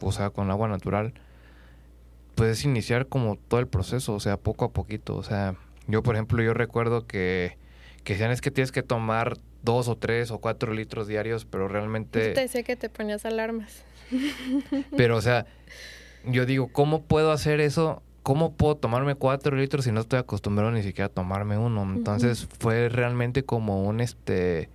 o 0.00 0.12
sea, 0.12 0.30
con 0.30 0.50
agua 0.50 0.68
natural, 0.68 1.12
puedes 2.36 2.64
iniciar 2.64 3.08
como 3.08 3.36
todo 3.36 3.58
el 3.58 3.66
proceso, 3.66 4.14
o 4.14 4.20
sea, 4.20 4.36
poco 4.36 4.64
a 4.64 4.72
poquito, 4.72 5.16
o 5.16 5.24
sea, 5.24 5.56
yo 5.88 6.02
por 6.02 6.14
ejemplo, 6.14 6.42
yo 6.42 6.54
recuerdo 6.54 7.06
que 7.06 7.56
que 8.04 8.16
sean 8.16 8.30
es 8.30 8.40
que 8.40 8.50
tienes 8.50 8.72
que 8.72 8.82
tomar 8.82 9.36
dos 9.62 9.88
o 9.88 9.96
tres 9.96 10.30
o 10.30 10.38
cuatro 10.38 10.72
litros 10.72 11.08
diarios, 11.08 11.44
pero 11.44 11.68
realmente... 11.68 12.32
Te 12.32 12.48
sé 12.48 12.64
que 12.64 12.74
te 12.74 12.88
ponías 12.88 13.26
alarmas. 13.26 13.84
Pero, 14.96 15.16
o 15.16 15.20
sea, 15.20 15.44
yo 16.24 16.46
digo, 16.46 16.68
¿cómo 16.72 17.02
puedo 17.02 17.32
hacer 17.32 17.60
eso 17.60 18.02
¿cómo 18.22 18.52
puedo 18.52 18.76
tomarme 18.76 19.14
cuatro 19.14 19.56
litros 19.56 19.84
si 19.84 19.92
no 19.92 20.00
estoy 20.00 20.18
acostumbrado 20.18 20.70
ni 20.70 20.82
siquiera 20.82 21.06
a 21.06 21.10
tomarme 21.10 21.58
uno? 21.58 21.82
Entonces 21.82 22.48
fue 22.58 22.88
realmente 22.88 23.44
como 23.44 23.84
un 23.84 24.00
este 24.00 24.68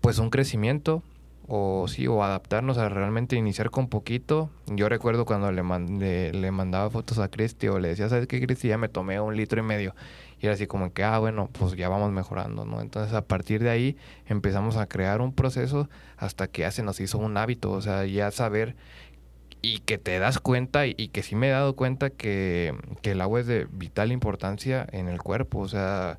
pues 0.00 0.18
un 0.18 0.30
crecimiento 0.30 1.02
o 1.48 1.86
sí 1.88 2.06
o 2.06 2.22
adaptarnos 2.22 2.78
a 2.78 2.88
realmente 2.88 3.36
iniciar 3.36 3.70
con 3.70 3.88
poquito. 3.88 4.50
Yo 4.66 4.88
recuerdo 4.88 5.24
cuando 5.24 5.50
le, 5.52 6.32
le 6.32 6.50
mandaba 6.50 6.90
fotos 6.90 7.18
a 7.18 7.28
Cristi 7.28 7.68
o 7.68 7.78
le 7.78 7.88
decía, 7.88 8.08
¿sabes 8.08 8.26
qué, 8.26 8.40
Cristi? 8.40 8.68
Ya 8.68 8.78
me 8.78 8.88
tomé 8.88 9.20
un 9.20 9.36
litro 9.36 9.60
y 9.60 9.62
medio. 9.62 9.94
Y 10.40 10.46
era 10.46 10.54
así 10.54 10.66
como 10.66 10.92
que, 10.92 11.04
ah, 11.04 11.18
bueno, 11.18 11.48
pues 11.52 11.76
ya 11.76 11.88
vamos 11.88 12.10
mejorando, 12.10 12.64
¿no? 12.64 12.80
Entonces 12.80 13.14
a 13.14 13.22
partir 13.22 13.62
de 13.62 13.70
ahí 13.70 13.96
empezamos 14.26 14.76
a 14.76 14.86
crear 14.86 15.20
un 15.20 15.32
proceso 15.32 15.88
hasta 16.16 16.48
que 16.48 16.62
ya 16.62 16.70
se 16.70 16.82
nos 16.82 17.00
hizo 17.00 17.18
un 17.18 17.36
hábito, 17.36 17.70
o 17.70 17.80
sea, 17.80 18.04
ya 18.06 18.30
saber 18.30 18.74
y 19.62 19.78
que 19.78 19.96
te 19.96 20.18
das 20.18 20.40
cuenta 20.40 20.86
y, 20.86 20.94
que 20.94 21.22
sí 21.22 21.36
me 21.36 21.48
he 21.48 21.52
dado 21.52 21.76
cuenta 21.76 22.10
que, 22.10 22.74
el 23.04 23.20
agua 23.20 23.40
es 23.40 23.46
de 23.46 23.68
vital 23.70 24.10
importancia 24.10 24.86
en 24.90 25.08
el 25.08 25.22
cuerpo. 25.22 25.60
O 25.60 25.68
sea, 25.68 26.18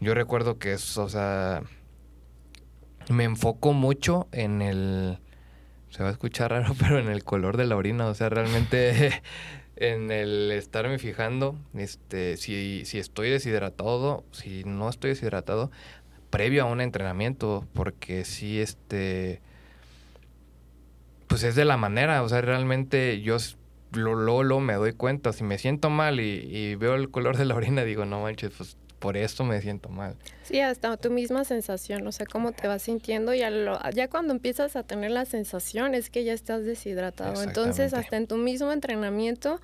yo 0.00 0.14
recuerdo 0.14 0.58
que 0.58 0.72
es, 0.72 0.96
o 0.96 1.08
sea, 1.08 1.62
me 3.10 3.24
enfoco 3.24 3.72
mucho 3.72 4.28
en 4.30 4.62
el, 4.62 5.18
se 5.90 6.04
va 6.04 6.10
a 6.10 6.12
escuchar 6.12 6.52
raro, 6.52 6.74
pero 6.78 7.00
en 7.00 7.08
el 7.08 7.24
color 7.24 7.56
de 7.56 7.66
la 7.66 7.76
orina. 7.76 8.06
O 8.06 8.14
sea, 8.14 8.28
realmente 8.28 9.22
en 9.76 10.12
el 10.12 10.52
estarme 10.52 11.00
fijando, 11.00 11.58
este, 11.74 12.36
si, 12.36 12.84
si 12.84 12.98
estoy 12.98 13.30
deshidratado, 13.30 14.24
si 14.30 14.62
no 14.64 14.88
estoy 14.88 15.10
deshidratado, 15.10 15.72
previo 16.30 16.62
a 16.62 16.66
un 16.66 16.80
entrenamiento, 16.80 17.66
porque 17.74 18.24
si 18.24 18.60
este 18.60 19.42
pues 21.32 21.44
es 21.44 21.54
de 21.54 21.64
la 21.64 21.78
manera, 21.78 22.22
o 22.22 22.28
sea, 22.28 22.42
realmente 22.42 23.22
yo 23.22 23.38
lo, 23.94 24.42
lo, 24.42 24.60
me 24.60 24.74
doy 24.74 24.92
cuenta, 24.92 25.32
si 25.32 25.44
me 25.44 25.56
siento 25.56 25.88
mal 25.88 26.20
y, 26.20 26.74
veo 26.74 26.94
el 26.94 27.10
color 27.10 27.38
de 27.38 27.46
la 27.46 27.54
orina, 27.54 27.84
digo, 27.84 28.04
no 28.04 28.20
manches, 28.20 28.52
pues 28.54 28.76
por 28.98 29.16
esto 29.16 29.42
me 29.42 29.58
siento 29.62 29.88
mal. 29.88 30.14
Sí, 30.42 30.60
hasta 30.60 30.94
tu 30.98 31.10
misma 31.10 31.44
sensación, 31.44 32.06
o 32.06 32.12
sea, 32.12 32.26
cómo 32.26 32.52
te 32.52 32.68
vas 32.68 32.82
sintiendo, 32.82 33.32
ya, 33.32 33.50
ya 33.94 34.10
cuando 34.10 34.34
empiezas 34.34 34.76
a 34.76 34.82
tener 34.82 35.10
la 35.10 35.24
sensación 35.24 35.94
es 35.94 36.10
que 36.10 36.22
ya 36.22 36.34
estás 36.34 36.66
deshidratado, 36.66 37.42
entonces 37.42 37.94
hasta 37.94 38.18
en 38.18 38.26
tu 38.26 38.36
mismo 38.36 38.70
entrenamiento 38.70 39.58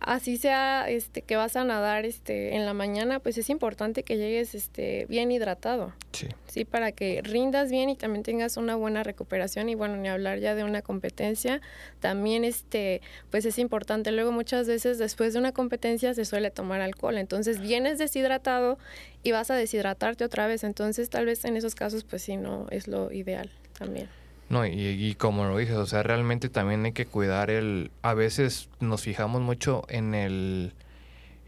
así 0.00 0.36
sea 0.36 0.88
este 0.88 1.22
que 1.22 1.36
vas 1.36 1.56
a 1.56 1.64
nadar 1.64 2.04
este 2.04 2.54
en 2.56 2.66
la 2.66 2.74
mañana, 2.74 3.20
pues 3.20 3.38
es 3.38 3.50
importante 3.50 4.02
que 4.02 4.16
llegues 4.16 4.54
este 4.54 5.06
bien 5.06 5.30
hidratado. 5.30 5.92
Sí. 6.12 6.28
Sí, 6.46 6.64
para 6.64 6.92
que 6.92 7.20
rindas 7.22 7.70
bien 7.70 7.88
y 7.88 7.96
también 7.96 8.22
tengas 8.22 8.56
una 8.56 8.76
buena 8.76 9.02
recuperación 9.02 9.68
y 9.68 9.74
bueno, 9.74 9.96
ni 9.96 10.08
hablar 10.08 10.38
ya 10.38 10.54
de 10.54 10.64
una 10.64 10.82
competencia, 10.82 11.60
también 12.00 12.44
este 12.44 13.00
pues 13.30 13.44
es 13.44 13.58
importante. 13.58 14.12
Luego 14.12 14.32
muchas 14.32 14.66
veces 14.66 14.98
después 14.98 15.32
de 15.32 15.38
una 15.38 15.52
competencia 15.52 16.14
se 16.14 16.24
suele 16.24 16.50
tomar 16.50 16.80
alcohol, 16.80 17.18
entonces 17.18 17.60
vienes 17.60 17.98
deshidratado 17.98 18.78
y 19.22 19.32
vas 19.32 19.50
a 19.50 19.54
deshidratarte 19.54 20.24
otra 20.24 20.46
vez, 20.46 20.64
entonces 20.64 21.10
tal 21.10 21.26
vez 21.26 21.44
en 21.44 21.56
esos 21.56 21.74
casos 21.74 22.04
pues 22.04 22.22
sí 22.22 22.36
no 22.36 22.66
es 22.70 22.88
lo 22.88 23.12
ideal 23.12 23.50
también. 23.78 24.08
No, 24.52 24.66
y, 24.66 25.14
como 25.14 25.46
lo 25.46 25.56
dices, 25.56 25.76
o 25.76 25.86
sea, 25.86 26.02
realmente 26.02 26.50
también 26.50 26.84
hay 26.84 26.92
que 26.92 27.06
cuidar 27.06 27.48
el... 27.48 27.90
A 28.02 28.12
veces 28.12 28.68
nos 28.80 29.00
fijamos 29.00 29.40
mucho 29.40 29.84
en 29.88 30.14
el 30.14 30.74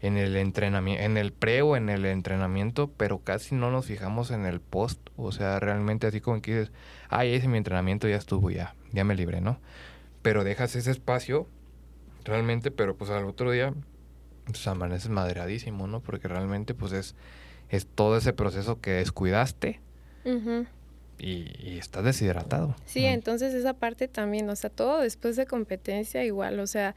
en 0.01 0.17
el 0.17 0.35
entrenamiento, 0.35 1.03
en 1.03 1.17
el 1.17 1.31
pre 1.31 1.61
o 1.61 1.75
en 1.75 1.89
el 1.89 2.03
entrenamiento, 2.07 2.89
pero 2.97 3.19
casi 3.19 3.53
no 3.53 3.69
nos 3.69 3.85
fijamos 3.85 4.31
en 4.31 4.47
el 4.47 4.59
post. 4.59 4.99
O 5.17 5.31
sea, 5.31 5.59
realmente 5.59 6.07
así 6.07 6.19
como 6.19 6.41
que 6.41 6.57
dices, 6.57 6.73
ay, 7.07 7.35
ese 7.35 7.47
mi 7.47 7.59
entrenamiento 7.59 8.07
ya 8.07 8.15
estuvo, 8.15 8.49
ya, 8.49 8.73
ya 8.91 9.03
me 9.03 9.13
libré, 9.13 9.39
¿no? 9.39 9.59
Pero 10.23 10.43
dejas 10.43 10.75
ese 10.75 10.89
espacio, 10.89 11.45
realmente, 12.23 12.71
pero 12.71 12.95
pues 12.95 13.11
al 13.11 13.25
otro 13.25 13.51
día, 13.51 13.71
pues 14.45 14.65
amaneces 14.67 15.11
madreadísimo, 15.11 15.85
¿no? 15.85 15.99
Porque 15.99 16.27
realmente, 16.27 16.73
pues 16.73 16.91
es, 16.91 17.13
es 17.69 17.85
todo 17.85 18.17
ese 18.17 18.33
proceso 18.33 18.81
que 18.81 18.93
descuidaste 18.93 19.79
y, 21.17 21.77
estás 21.77 22.03
deshidratado. 22.03 22.75
Sí, 22.85 23.05
entonces 23.05 23.53
esa 23.53 23.73
parte 23.73 24.07
también, 24.07 24.49
o 24.49 24.55
sea, 24.55 24.69
todo 24.69 25.01
después 25.01 25.35
de 25.35 25.45
competencia 25.45 26.23
igual, 26.23 26.59
o 26.59 26.67
sea, 26.67 26.95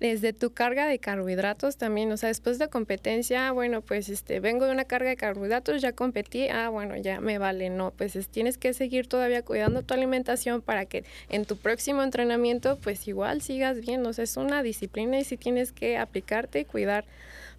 desde 0.00 0.32
tu 0.32 0.52
carga 0.54 0.86
de 0.86 0.98
carbohidratos 0.98 1.76
también, 1.76 2.10
o 2.10 2.16
sea, 2.16 2.28
después 2.28 2.58
de 2.58 2.68
competencia, 2.68 3.52
bueno, 3.52 3.82
pues 3.82 4.08
este, 4.08 4.40
vengo 4.40 4.64
de 4.64 4.72
una 4.72 4.86
carga 4.86 5.10
de 5.10 5.16
carbohidratos, 5.16 5.82
ya 5.82 5.92
competí, 5.92 6.48
ah, 6.48 6.70
bueno, 6.70 6.96
ya 6.96 7.20
me 7.20 7.36
vale, 7.36 7.68
no, 7.68 7.90
pues 7.90 8.16
tienes 8.28 8.56
que 8.56 8.72
seguir 8.72 9.08
todavía 9.08 9.42
cuidando 9.42 9.82
tu 9.82 9.92
alimentación 9.92 10.62
para 10.62 10.86
que 10.86 11.04
en 11.28 11.44
tu 11.44 11.58
próximo 11.58 12.02
entrenamiento, 12.02 12.78
pues 12.78 13.06
igual 13.08 13.42
sigas 13.42 13.80
bien, 13.80 14.04
o 14.06 14.12
sea, 14.14 14.24
es 14.24 14.38
una 14.38 14.62
disciplina 14.62 15.18
y 15.18 15.24
sí 15.24 15.36
tienes 15.36 15.70
que 15.70 15.98
aplicarte 15.98 16.60
y 16.60 16.64
cuidar 16.64 17.04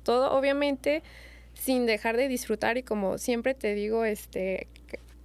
todo, 0.04 0.32
obviamente 0.32 1.04
sin 1.54 1.86
dejar 1.86 2.18
de 2.18 2.28
disfrutar 2.28 2.78
y 2.78 2.84
como 2.84 3.20
siempre 3.20 3.54
te 3.54 3.76
digo, 3.76 4.04
este, 4.04 4.68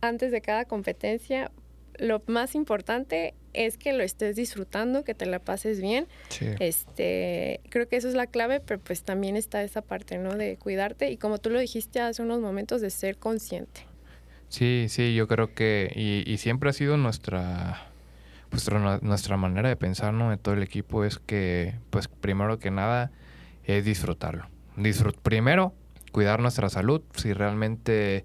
antes 0.00 0.32
de 0.32 0.40
cada 0.40 0.64
competencia, 0.64 1.50
lo 1.98 2.22
más 2.26 2.54
importante 2.54 3.34
es 3.52 3.78
que 3.78 3.92
lo 3.92 4.02
estés 4.02 4.36
disfrutando, 4.36 5.02
que 5.02 5.14
te 5.14 5.26
la 5.26 5.38
pases 5.38 5.80
bien. 5.80 6.06
Este, 6.60 7.60
creo 7.70 7.88
que 7.88 7.96
eso 7.96 8.08
es 8.08 8.14
la 8.14 8.26
clave, 8.26 8.60
pero 8.60 8.80
pues 8.80 9.02
también 9.02 9.36
está 9.36 9.62
esa 9.62 9.82
parte, 9.82 10.18
¿no? 10.18 10.34
De 10.34 10.56
cuidarte 10.56 11.10
y 11.10 11.16
como 11.16 11.38
tú 11.38 11.50
lo 11.50 11.58
dijiste 11.58 12.00
hace 12.00 12.22
unos 12.22 12.40
momentos, 12.40 12.80
de 12.80 12.90
ser 12.90 13.16
consciente. 13.16 13.82
Sí, 14.48 14.86
sí, 14.88 15.14
yo 15.14 15.26
creo 15.26 15.54
que, 15.54 15.90
y, 15.94 16.30
y 16.30 16.36
siempre 16.38 16.70
ha 16.70 16.72
sido 16.72 16.96
nuestra, 16.96 17.88
nuestra, 18.50 18.98
nuestra 19.02 19.36
manera 19.36 19.68
de 19.68 19.76
pensar, 19.76 20.12
¿no? 20.12 20.30
De 20.30 20.36
todo 20.36 20.54
el 20.54 20.62
equipo 20.62 21.04
es 21.04 21.18
que, 21.18 21.74
pues 21.90 22.08
primero 22.08 22.58
que 22.58 22.70
nada, 22.70 23.10
es 23.64 23.84
disfrutarlo. 23.84 24.46
Disfrut 24.76 25.16
primero, 25.18 25.74
cuidar 26.12 26.40
nuestra 26.40 26.68
salud. 26.68 27.02
Si 27.14 27.32
realmente 27.32 28.24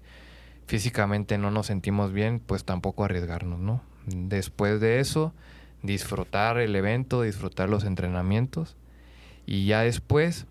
físicamente 0.66 1.38
no 1.38 1.50
nos 1.50 1.66
sentimos 1.66 2.12
bien, 2.12 2.40
pues 2.40 2.64
tampoco 2.64 3.04
arriesgarnos, 3.04 3.60
¿no? 3.60 3.82
Después 4.06 4.80
de 4.80 5.00
eso, 5.00 5.34
disfrutar 5.82 6.58
el 6.58 6.74
evento, 6.74 7.22
disfrutar 7.22 7.68
los 7.68 7.84
entrenamientos 7.84 8.76
y 9.46 9.66
ya 9.66 9.82
después, 9.82 10.46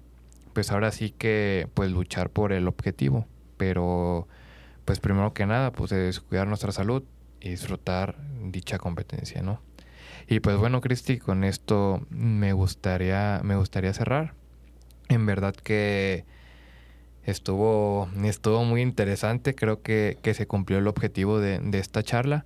pues 0.54 0.72
ahora 0.72 0.92
sí 0.92 1.12
que 1.12 1.68
pues 1.74 1.92
luchar 1.92 2.30
por 2.30 2.54
el 2.54 2.68
objetivo, 2.68 3.26
pero 3.58 4.28
pues 4.86 5.00
primero 5.00 5.34
que 5.34 5.46
nada, 5.46 5.72
pues 5.72 5.92
es 5.92 6.20
cuidar 6.20 6.48
nuestra 6.48 6.72
salud 6.72 7.04
y 7.40 7.50
disfrutar 7.50 8.18
dicha 8.44 8.78
competencia, 8.78 9.42
¿no? 9.42 9.62
Y 10.28 10.40
pues 10.40 10.58
bueno, 10.58 10.82
Cristi, 10.82 11.18
con 11.18 11.44
esto 11.44 12.06
me 12.10 12.54
gustaría 12.54 13.42
me 13.44 13.56
gustaría 13.56 13.94
cerrar. 13.94 14.34
En 15.10 15.26
verdad 15.26 15.54
que 15.56 16.26
estuvo, 17.26 18.10
estuvo 18.24 18.64
muy 18.64 18.82
interesante, 18.82 19.56
creo 19.56 19.82
que, 19.82 20.18
se 20.34 20.48
cumplió 20.48 20.80
el 20.80 20.88
objetivo 20.88 21.40
de, 21.40 21.60
de 21.60 21.80
esta 21.80 22.04
charla 22.04 22.46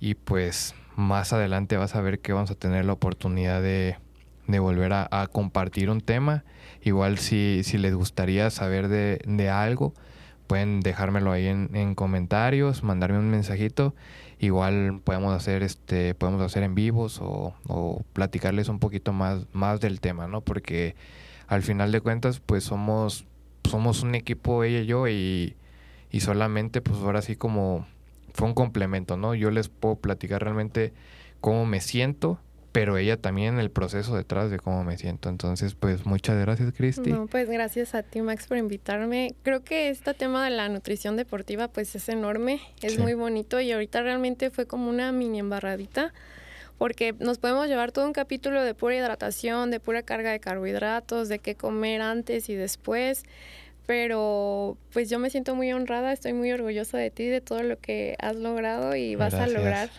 y 0.00 0.14
pues 0.14 0.74
más 0.96 1.32
adelante 1.32 1.76
vas 1.76 1.94
a 1.94 2.00
ver 2.00 2.18
que 2.20 2.32
vamos 2.32 2.50
a 2.50 2.54
tener 2.54 2.84
la 2.84 2.94
oportunidad 2.94 3.62
de, 3.62 3.96
volver 4.48 4.92
a, 4.92 5.28
compartir 5.30 5.90
un 5.90 6.00
tema. 6.00 6.44
Igual 6.82 7.18
si, 7.18 7.62
si 7.64 7.78
les 7.78 7.94
gustaría 7.94 8.50
saber 8.50 8.88
de, 8.88 9.50
algo, 9.50 9.94
pueden 10.46 10.80
dejármelo 10.80 11.32
ahí 11.32 11.46
en, 11.46 11.94
comentarios, 11.94 12.82
mandarme 12.82 13.18
un 13.18 13.30
mensajito. 13.30 13.94
Igual 14.38 15.00
podemos 15.02 15.34
hacer 15.34 15.62
este, 15.62 16.14
podemos 16.14 16.42
hacer 16.42 16.62
en 16.62 16.74
vivos 16.74 17.20
o, 17.22 17.54
o, 17.68 18.02
platicarles 18.12 18.68
un 18.68 18.78
poquito 18.78 19.12
más, 19.12 19.46
más 19.52 19.80
del 19.80 20.00
tema, 20.00 20.26
¿no? 20.26 20.42
Porque 20.42 20.94
al 21.46 21.62
final 21.62 21.90
de 21.92 22.00
cuentas, 22.00 22.40
pues 22.40 22.64
somos, 22.64 23.26
somos 23.66 24.02
un 24.02 24.14
equipo 24.14 24.64
ella 24.64 24.80
y 24.80 24.86
yo 24.86 25.08
y, 25.08 25.56
y 26.10 26.20
solamente 26.20 26.80
pues 26.80 26.98
ahora 27.00 27.22
sí 27.22 27.36
como 27.36 27.86
fue 28.36 28.46
un 28.46 28.54
complemento, 28.54 29.16
¿no? 29.16 29.34
Yo 29.34 29.50
les 29.50 29.68
puedo 29.68 29.96
platicar 29.96 30.42
realmente 30.42 30.92
cómo 31.40 31.64
me 31.64 31.80
siento, 31.80 32.38
pero 32.72 32.98
ella 32.98 33.16
también 33.16 33.58
el 33.58 33.70
proceso 33.70 34.14
detrás 34.14 34.50
de 34.50 34.58
cómo 34.58 34.84
me 34.84 34.98
siento. 34.98 35.30
Entonces, 35.30 35.74
pues 35.74 36.04
muchas 36.04 36.38
gracias, 36.38 36.74
Cristi. 36.74 37.10
No, 37.10 37.26
pues 37.26 37.48
gracias 37.48 37.94
a 37.94 38.02
ti, 38.02 38.20
Max, 38.20 38.46
por 38.46 38.58
invitarme. 38.58 39.34
Creo 39.42 39.64
que 39.64 39.88
este 39.88 40.12
tema 40.12 40.44
de 40.44 40.50
la 40.50 40.68
nutrición 40.68 41.16
deportiva, 41.16 41.68
pues 41.68 41.94
es 41.94 42.10
enorme, 42.10 42.60
es 42.82 42.98
muy 42.98 43.14
bonito 43.14 43.58
y 43.60 43.72
ahorita 43.72 44.02
realmente 44.02 44.50
fue 44.50 44.66
como 44.66 44.90
una 44.90 45.10
mini 45.12 45.38
embarradita 45.38 46.12
porque 46.78 47.14
nos 47.18 47.38
podemos 47.38 47.68
llevar 47.68 47.92
todo 47.92 48.06
un 48.06 48.12
capítulo 48.12 48.62
de 48.62 48.74
pura 48.74 48.96
hidratación, 48.96 49.70
de 49.70 49.80
pura 49.80 50.02
carga 50.02 50.30
de 50.30 50.40
carbohidratos, 50.40 51.28
de 51.28 51.38
qué 51.38 51.54
comer 51.54 52.02
antes 52.02 52.48
y 52.48 52.54
después, 52.54 53.24
pero 53.86 54.76
pues 54.92 55.08
yo 55.08 55.18
me 55.18 55.30
siento 55.30 55.54
muy 55.54 55.72
honrada, 55.72 56.12
estoy 56.12 56.32
muy 56.32 56.50
orgullosa 56.52 56.98
de 56.98 57.10
ti, 57.10 57.26
de 57.26 57.40
todo 57.40 57.62
lo 57.62 57.78
que 57.78 58.16
has 58.18 58.36
logrado 58.36 58.96
y 58.96 59.14
vas 59.14 59.34
a 59.34 59.46
lograr 59.46 59.90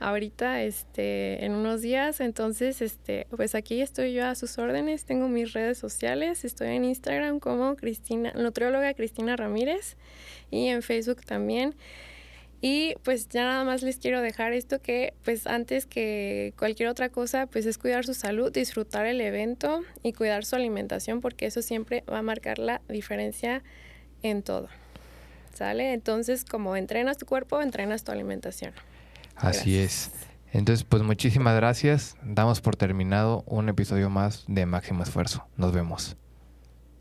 ahorita 0.00 0.62
este 0.62 1.44
en 1.44 1.52
unos 1.52 1.80
días. 1.80 2.20
Entonces 2.20 2.82
este 2.82 3.26
pues 3.30 3.54
aquí 3.54 3.80
estoy 3.80 4.12
yo 4.12 4.26
a 4.26 4.34
sus 4.34 4.58
órdenes 4.58 5.04
tengo 5.04 5.28
mis 5.28 5.52
redes 5.52 5.78
sociales 5.78 6.44
estoy 6.44 6.68
en 6.68 6.84
Instagram 6.84 7.40
como 7.40 7.76
Cristina 7.76 8.32
nutrióloga 8.34 8.92
Cristina 8.94 9.36
Ramírez 9.36 9.96
y 10.50 10.66
en 10.68 10.82
Facebook 10.82 11.24
también 11.24 11.74
y 12.60 12.94
pues 13.02 13.28
ya 13.28 13.44
nada 13.44 13.64
más 13.64 13.82
les 13.82 13.98
quiero 13.98 14.20
dejar 14.20 14.52
esto 14.52 14.80
que 14.80 15.14
pues 15.24 15.46
antes 15.46 15.86
que 15.86 16.54
cualquier 16.58 16.88
otra 16.88 17.10
cosa 17.10 17.46
pues 17.46 17.66
es 17.66 17.76
cuidar 17.76 18.06
su 18.06 18.14
salud, 18.14 18.50
disfrutar 18.50 19.06
el 19.06 19.20
evento 19.20 19.82
y 20.02 20.12
cuidar 20.12 20.44
su 20.44 20.56
alimentación 20.56 21.20
porque 21.20 21.46
eso 21.46 21.60
siempre 21.60 22.02
va 22.10 22.18
a 22.18 22.22
marcar 22.22 22.58
la 22.58 22.80
diferencia 22.88 23.62
en 24.22 24.42
todo. 24.42 24.68
¿Sale? 25.52 25.92
Entonces 25.92 26.44
como 26.44 26.76
entrenas 26.76 27.18
tu 27.18 27.26
cuerpo, 27.26 27.60
entrenas 27.60 28.04
tu 28.04 28.12
alimentación. 28.12 28.72
Así 29.36 29.78
es. 29.78 30.10
Entonces 30.52 30.84
pues 30.84 31.02
muchísimas 31.02 31.56
gracias. 31.56 32.16
Damos 32.22 32.62
por 32.62 32.76
terminado 32.76 33.44
un 33.46 33.68
episodio 33.68 34.08
más 34.08 34.44
de 34.48 34.64
Máximo 34.64 35.02
Esfuerzo. 35.02 35.46
Nos 35.56 35.72
vemos. 35.72 36.16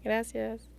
Gracias. 0.03 0.74